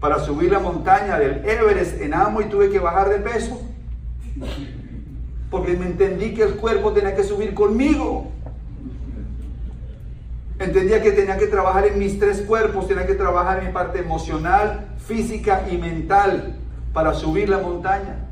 Para 0.00 0.20
subir 0.20 0.50
la 0.50 0.60
montaña 0.60 1.18
del 1.18 1.44
Everest 1.44 2.00
en 2.00 2.14
Amo 2.14 2.40
y 2.40 2.46
tuve 2.46 2.70
que 2.70 2.78
bajar 2.78 3.10
de 3.10 3.18
peso. 3.18 3.60
Porque 5.50 5.76
me 5.76 5.86
entendí 5.86 6.32
que 6.32 6.42
el 6.44 6.56
cuerpo 6.56 6.92
tenía 6.92 7.14
que 7.14 7.22
subir 7.22 7.52
conmigo. 7.52 8.32
Entendía 10.58 11.02
que 11.02 11.12
tenía 11.12 11.36
que 11.36 11.48
trabajar 11.48 11.86
en 11.86 11.98
mis 11.98 12.18
tres 12.18 12.40
cuerpos, 12.42 12.88
tenía 12.88 13.06
que 13.06 13.14
trabajar 13.14 13.58
en 13.58 13.66
mi 13.66 13.72
parte 13.72 13.98
emocional, 13.98 14.94
física 14.98 15.66
y 15.70 15.76
mental 15.76 16.56
para 16.94 17.12
subir 17.12 17.48
la 17.48 17.58
montaña. 17.58 18.23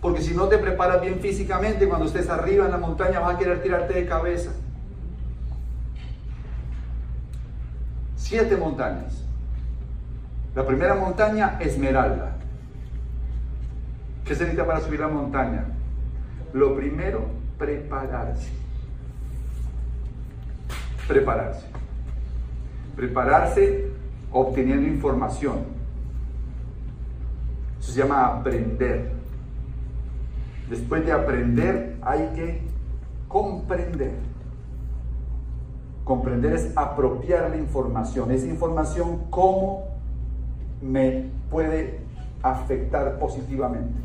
Porque 0.00 0.22
si 0.22 0.34
no 0.34 0.46
te 0.46 0.58
preparas 0.58 1.00
bien 1.00 1.18
físicamente, 1.20 1.88
cuando 1.88 2.06
estés 2.06 2.28
arriba 2.28 2.66
en 2.66 2.70
la 2.70 2.78
montaña 2.78 3.20
vas 3.20 3.34
a 3.34 3.38
querer 3.38 3.62
tirarte 3.62 3.94
de 3.94 4.06
cabeza. 4.06 4.52
Siete 8.16 8.56
montañas. 8.56 9.24
La 10.54 10.66
primera 10.66 10.94
montaña, 10.94 11.56
Esmeralda. 11.60 12.36
¿Qué 14.24 14.34
se 14.34 14.42
necesita 14.42 14.66
para 14.66 14.80
subir 14.80 15.00
la 15.00 15.08
montaña? 15.08 15.64
Lo 16.52 16.76
primero, 16.76 17.26
prepararse. 17.58 18.50
prepararse. 21.08 21.66
Prepararse 22.94 23.88
obteniendo 24.30 24.86
información. 24.86 25.64
Eso 27.80 27.92
se 27.92 28.00
llama 28.00 28.26
aprender. 28.26 29.17
Después 30.68 31.04
de 31.06 31.12
aprender 31.12 31.96
hay 32.02 32.30
que 32.34 32.60
comprender. 33.26 34.12
Comprender 36.04 36.52
es 36.54 36.72
apropiar 36.76 37.50
la 37.50 37.56
información. 37.56 38.30
Esa 38.30 38.46
información, 38.46 39.24
¿cómo 39.30 39.84
me 40.82 41.30
puede 41.50 42.00
afectar 42.42 43.18
positivamente? 43.18 43.98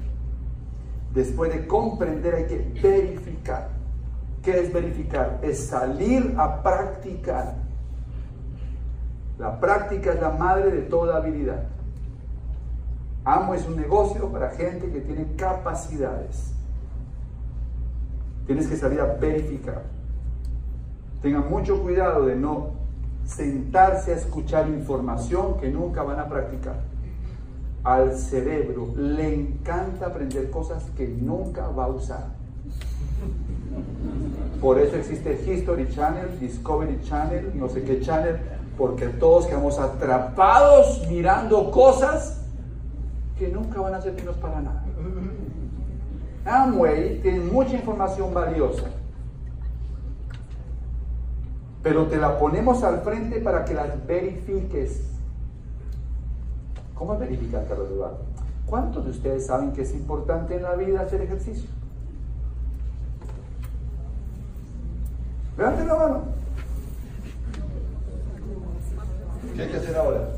Después 1.14 1.54
de 1.54 1.68
comprender 1.68 2.36
hay 2.36 2.46
que 2.46 2.80
verificar. 2.82 3.70
¿Qué 4.42 4.60
es 4.60 4.74
verificar? 4.74 5.40
Es 5.42 5.68
salir 5.68 6.34
a 6.38 6.62
practicar. 6.62 7.56
La 9.38 9.60
práctica 9.60 10.14
es 10.14 10.22
la 10.22 10.32
madre 10.32 10.72
de 10.72 10.82
toda 10.82 11.18
habilidad. 11.18 11.64
Amo 13.26 13.54
es 13.54 13.66
un 13.66 13.78
negocio 13.78 14.28
para 14.30 14.52
gente 14.52 14.92
que 14.92 15.00
tiene 15.00 15.36
capacidades. 15.38 16.52
Tienes 18.46 18.68
que 18.68 18.76
salir 18.76 19.00
a 19.00 19.06
verificar. 19.06 19.84
Tengan 21.22 21.50
mucho 21.50 21.82
cuidado 21.82 22.26
de 22.26 22.36
no 22.36 22.72
sentarse 23.26 24.12
a 24.12 24.18
escuchar 24.18 24.68
información 24.68 25.58
que 25.58 25.70
nunca 25.72 26.04
van 26.04 26.20
a 26.20 26.28
practicar. 26.28 26.82
Al 27.86 28.18
cerebro 28.18 28.94
le 28.98 29.34
encanta 29.34 30.08
aprender 30.08 30.50
cosas 30.50 30.84
que 30.98 31.08
nunca 31.08 31.70
va 31.70 31.86
a 31.86 31.90
usar. 31.90 32.28
Por 34.60 34.80
eso 34.80 34.98
existe 34.98 35.42
History 35.46 35.88
Channel, 35.90 36.40
Discovery 36.40 37.00
Channel, 37.04 37.52
no 37.56 37.70
sé 37.70 37.84
qué 37.84 38.02
channel, 38.02 38.38
porque 38.78 39.08
todos 39.08 39.46
quedamos 39.48 39.80
atrapados 39.80 41.06
mirando 41.10 41.72
cosas 41.72 42.43
que 43.38 43.48
nunca 43.50 43.82
van 43.82 43.96
a 43.96 44.02
servirnos 44.02 44.36
para 44.38 44.62
nada. 44.62 44.84
Amway 46.46 47.22
tiene 47.22 47.40
mucha 47.40 47.76
información 47.76 48.34
valiosa, 48.34 48.86
pero 51.82 52.08
te 52.08 52.18
la 52.18 52.38
ponemos 52.38 52.84
al 52.84 53.02
frente 53.02 53.40
para 53.40 53.66
que 53.66 53.74
las 53.74 54.06
verifiques. 54.06 55.10
¿Cómo 56.96 57.18
verificar, 57.18 57.66
Carlos 57.68 57.90
Eduardo? 57.90 58.20
¿Cuántos 58.66 59.06
de 59.06 59.12
ustedes 59.12 59.46
saben 59.46 59.74
que 59.74 59.82
es 59.82 59.94
importante 59.94 60.56
en 60.56 60.64
la 60.64 60.76
vida 60.76 61.02
hacer 61.02 61.22
ejercicio? 61.22 61.70
Levanten 65.58 65.88
la 65.88 65.96
mano. 65.96 66.22
¿Qué 69.56 69.62
hay 69.62 69.70
que 69.70 69.78
hacer 69.78 69.96
ahora? 69.96 70.30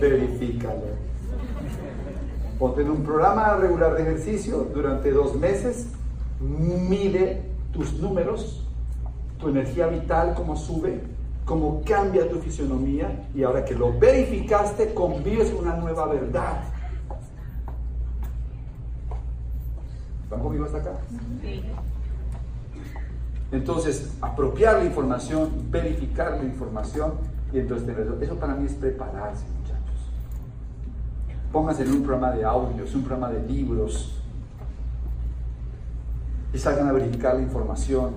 Verifícalo. 0.00 1.09
Ponte 2.60 2.82
en 2.82 2.90
un 2.90 3.02
programa 3.02 3.56
regular 3.56 3.94
de 3.94 4.02
ejercicio 4.02 4.68
durante 4.74 5.10
dos 5.12 5.34
meses, 5.34 5.86
mide 6.40 7.40
tus 7.72 7.94
números, 7.94 8.62
tu 9.38 9.48
energía 9.48 9.86
vital, 9.86 10.34
cómo 10.34 10.54
sube, 10.56 11.00
cómo 11.46 11.80
cambia 11.86 12.28
tu 12.28 12.38
fisionomía 12.38 13.30
y 13.34 13.44
ahora 13.44 13.64
que 13.64 13.74
lo 13.74 13.98
verificaste, 13.98 14.92
convives 14.92 15.48
con 15.48 15.66
una 15.66 15.76
nueva 15.76 16.04
verdad. 16.04 16.64
¿Están 20.24 20.40
conmigo 20.40 20.66
hasta 20.66 20.78
acá? 20.78 20.92
Entonces, 23.52 24.18
apropiar 24.20 24.80
la 24.80 24.84
información, 24.84 25.50
verificar 25.70 26.32
la 26.36 26.44
información 26.44 27.14
y 27.54 27.58
entonces 27.58 27.88
eso 28.20 28.34
para 28.36 28.54
mí 28.54 28.66
es 28.66 28.74
prepararse. 28.74 29.46
Pónganse 31.52 31.82
en 31.82 31.92
un 31.92 32.02
programa 32.02 32.32
de 32.32 32.44
audios, 32.44 32.94
un 32.94 33.02
programa 33.02 33.30
de 33.30 33.46
libros. 33.46 34.22
Y 36.52 36.58
salgan 36.58 36.88
a 36.88 36.92
verificar 36.92 37.34
la 37.34 37.42
información. 37.42 38.12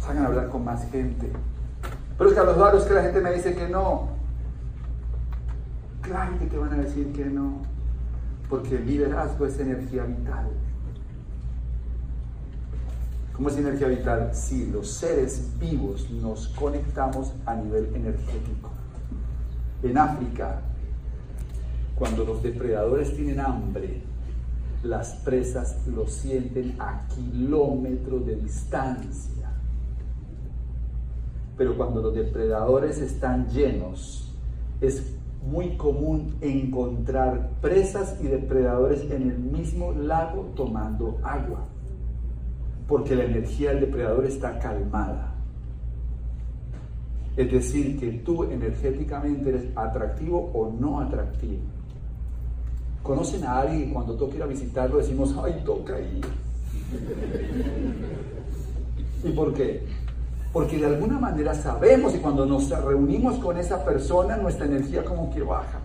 Salgan 0.00 0.24
a 0.24 0.26
hablar 0.28 0.48
con 0.48 0.64
más 0.64 0.88
gente. 0.90 1.32
Pero 2.16 2.30
es 2.30 2.34
que 2.34 2.40
a 2.40 2.44
los 2.44 2.58
varios 2.58 2.84
que 2.84 2.94
la 2.94 3.02
gente 3.02 3.20
me 3.20 3.32
dice 3.32 3.54
que 3.54 3.68
no. 3.68 4.08
Claro 6.02 6.38
que 6.38 6.46
te 6.46 6.56
van 6.56 6.72
a 6.72 6.76
decir 6.76 7.12
que 7.12 7.24
no. 7.24 7.62
Porque 8.48 8.76
el 8.76 8.86
liderazgo 8.86 9.46
es 9.46 9.58
energía 9.58 10.04
vital. 10.04 10.48
¿Cómo 13.34 13.48
es 13.48 13.56
energía 13.56 13.88
vital? 13.88 14.30
Si 14.32 14.66
los 14.66 14.88
seres 14.88 15.58
vivos 15.58 16.08
nos 16.10 16.48
conectamos 16.48 17.32
a 17.46 17.56
nivel 17.56 17.90
energético. 17.92 18.70
En 19.82 19.98
África, 19.98 20.60
cuando 21.96 22.24
los 22.24 22.42
depredadores 22.42 23.14
tienen 23.14 23.40
hambre, 23.40 24.02
las 24.82 25.14
presas 25.16 25.86
lo 25.86 26.06
sienten 26.06 26.76
a 26.78 27.06
kilómetros 27.08 28.26
de 28.26 28.36
distancia. 28.36 29.50
Pero 31.56 31.76
cuando 31.76 32.02
los 32.02 32.14
depredadores 32.14 32.98
están 32.98 33.48
llenos, 33.48 34.32
es 34.80 35.14
muy 35.46 35.76
común 35.76 36.36
encontrar 36.40 37.50
presas 37.60 38.18
y 38.20 38.26
depredadores 38.26 39.02
en 39.10 39.30
el 39.30 39.38
mismo 39.38 39.92
lago 39.92 40.52
tomando 40.56 41.18
agua, 41.22 41.64
porque 42.88 43.14
la 43.14 43.24
energía 43.24 43.70
del 43.70 43.80
depredador 43.80 44.26
está 44.26 44.58
calmada. 44.58 45.34
Es 47.36 47.50
decir, 47.50 47.98
que 47.98 48.12
tú 48.12 48.44
energéticamente 48.44 49.48
eres 49.48 49.64
atractivo 49.76 50.50
o 50.54 50.70
no 50.70 51.00
atractivo. 51.00 51.62
¿Conocen 53.04 53.44
a 53.44 53.60
alguien 53.60 53.90
y 53.90 53.92
cuando 53.92 54.14
toca 54.14 54.34
ir 54.34 54.42
a 54.42 54.46
visitarlo 54.46 54.96
decimos, 54.96 55.36
ay, 55.44 55.62
toca 55.62 56.00
ir? 56.00 56.24
¿Y 59.22 59.30
por 59.32 59.52
qué? 59.52 59.86
Porque 60.54 60.78
de 60.78 60.86
alguna 60.86 61.18
manera 61.18 61.54
sabemos 61.54 62.14
y 62.14 62.18
cuando 62.18 62.46
nos 62.46 62.70
reunimos 62.70 63.38
con 63.40 63.58
esa 63.58 63.84
persona 63.84 64.38
nuestra 64.38 64.64
energía 64.64 65.04
como 65.04 65.30
que 65.30 65.42
baja. 65.42 65.80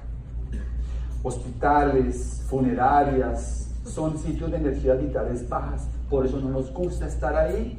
Hospitales, 1.21 2.41
funerarias, 2.47 3.67
son 3.83 4.17
sitios 4.17 4.49
de 4.51 4.57
energía 4.57 4.93
vitales 4.93 5.47
bajas. 5.49 5.89
Por 6.09 6.25
eso 6.25 6.39
no 6.39 6.49
nos 6.49 6.71
gusta 6.71 7.05
estar 7.05 7.35
ahí. 7.35 7.77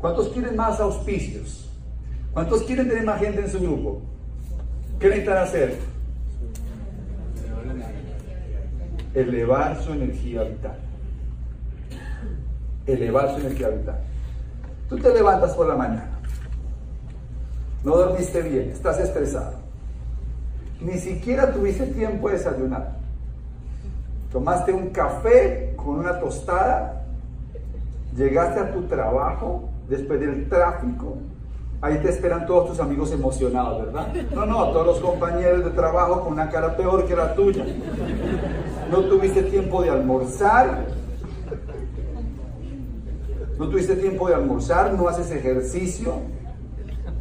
¿Cuántos 0.00 0.30
quieren 0.30 0.56
más 0.56 0.80
auspicios? 0.80 1.70
¿Cuántos 2.32 2.64
quieren 2.64 2.88
tener 2.88 3.04
más 3.04 3.20
gente 3.20 3.40
en 3.42 3.50
su 3.52 3.60
grupo? 3.60 4.02
¿Qué 4.98 5.06
necesitan 5.10 5.38
hacer? 5.38 5.97
Elevar 9.14 9.80
su 9.82 9.92
energía 9.92 10.42
vital. 10.42 10.78
Elevar 12.86 13.34
su 13.34 13.40
energía 13.40 13.68
vital. 13.68 13.98
Tú 14.88 14.96
te 14.98 15.12
levantas 15.12 15.54
por 15.54 15.66
la 15.68 15.74
mañana, 15.74 16.18
no 17.84 17.96
dormiste 17.96 18.40
bien, 18.40 18.70
estás 18.70 18.98
estresado, 18.98 19.58
ni 20.80 20.94
siquiera 20.94 21.52
tuviste 21.52 21.86
tiempo 21.88 22.28
de 22.28 22.38
desayunar. 22.38 22.96
Tomaste 24.32 24.72
un 24.72 24.90
café 24.90 25.74
con 25.76 25.98
una 25.98 26.18
tostada, 26.18 27.04
llegaste 28.16 28.60
a 28.60 28.72
tu 28.72 28.82
trabajo 28.86 29.68
después 29.88 30.20
del 30.20 30.48
tráfico, 30.48 31.18
Ahí 31.80 31.98
te 31.98 32.08
esperan 32.08 32.44
todos 32.46 32.70
tus 32.70 32.80
amigos 32.80 33.12
emocionados, 33.12 33.86
¿verdad? 33.86 34.08
No, 34.34 34.46
no, 34.46 34.68
todos 34.70 34.86
los 34.86 35.00
compañeros 35.00 35.64
de 35.64 35.70
trabajo 35.70 36.22
con 36.22 36.32
una 36.32 36.50
cara 36.50 36.76
peor 36.76 37.06
que 37.06 37.14
la 37.14 37.34
tuya. 37.34 37.64
No 38.90 38.98
tuviste 39.02 39.44
tiempo 39.44 39.82
de 39.82 39.90
almorzar. 39.90 40.86
No 43.56 43.68
tuviste 43.68 43.94
tiempo 43.94 44.28
de 44.28 44.34
almorzar, 44.34 44.92
no 44.94 45.08
haces 45.08 45.30
ejercicio. 45.30 46.14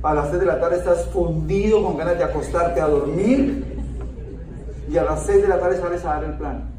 A 0.01 0.13
las 0.13 0.29
6 0.29 0.39
de 0.39 0.45
la 0.45 0.59
tarde 0.59 0.77
estás 0.77 1.05
fundido 1.05 1.83
con 1.83 1.97
ganas 1.97 2.17
de 2.17 2.23
acostarte 2.23 2.81
a 2.81 2.87
dormir. 2.87 3.63
Y 4.89 4.97
a 4.97 5.03
las 5.03 5.23
6 5.23 5.43
de 5.43 5.47
la 5.49 5.59
tarde 5.59 5.77
sales 5.77 6.03
a 6.03 6.07
dar 6.09 6.23
el 6.23 6.33
plan. 6.33 6.77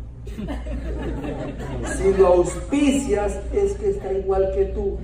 Si 1.96 2.12
lo 2.14 2.26
auspicias, 2.28 3.38
es 3.52 3.72
que 3.74 3.90
está 3.90 4.12
igual 4.12 4.50
que 4.54 4.64
tú. 4.66 4.98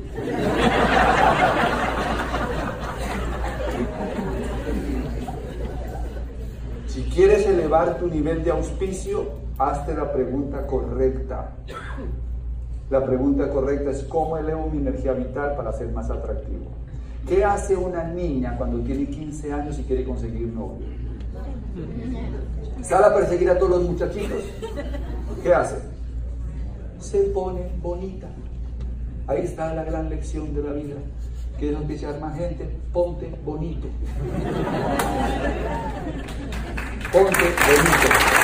Quieres 7.15 7.47
elevar 7.47 7.99
tu 7.99 8.09
nivel 8.09 8.43
de 8.43 8.51
auspicio, 8.51 9.29
hazte 9.59 9.95
la 9.95 10.13
pregunta 10.13 10.67
correcta. 10.67 11.53
La 12.91 13.05
pregunta 13.05 13.49
correcta 13.49 13.91
es 13.91 14.03
¿cómo 14.05 14.37
elevo 14.37 14.69
mi 14.71 14.79
energía 14.79 15.13
vital 15.13 15.55
para 15.57 15.73
ser 15.73 15.89
más 15.91 16.11
atractivo? 16.11 16.67
¿Qué 17.27 17.45
hace 17.45 17.77
una 17.77 18.05
niña 18.05 18.57
cuando 18.59 18.81
tiene 18.81 19.07
15 19.07 19.53
años 19.53 19.79
y 19.79 19.85
quiere 19.85 20.05
conseguir 20.05 20.49
novio? 20.49 20.87
¿Sale 22.83 23.07
a 23.07 23.15
perseguir 23.15 23.49
a 23.51 23.59
todos 23.59 23.79
los 23.79 23.91
muchachitos? 23.91 24.45
¿Qué 25.43 25.55
hace? 25.55 25.77
Se 26.99 27.21
pone 27.25 27.71
bonita. 27.81 28.29
Ahí 29.27 29.43
está 29.43 29.73
la 29.73 29.85
gran 29.85 30.11
lección 30.11 30.55
de 30.55 30.63
la 30.63 30.73
vida. 30.73 30.97
¿Quieres 31.59 31.79
auspiciar 31.79 32.21
más 32.21 32.37
gente? 32.37 32.69
Ponte 32.93 33.33
bonito. 33.45 33.89
Ponte 37.15 37.31
bonito. 37.39 38.44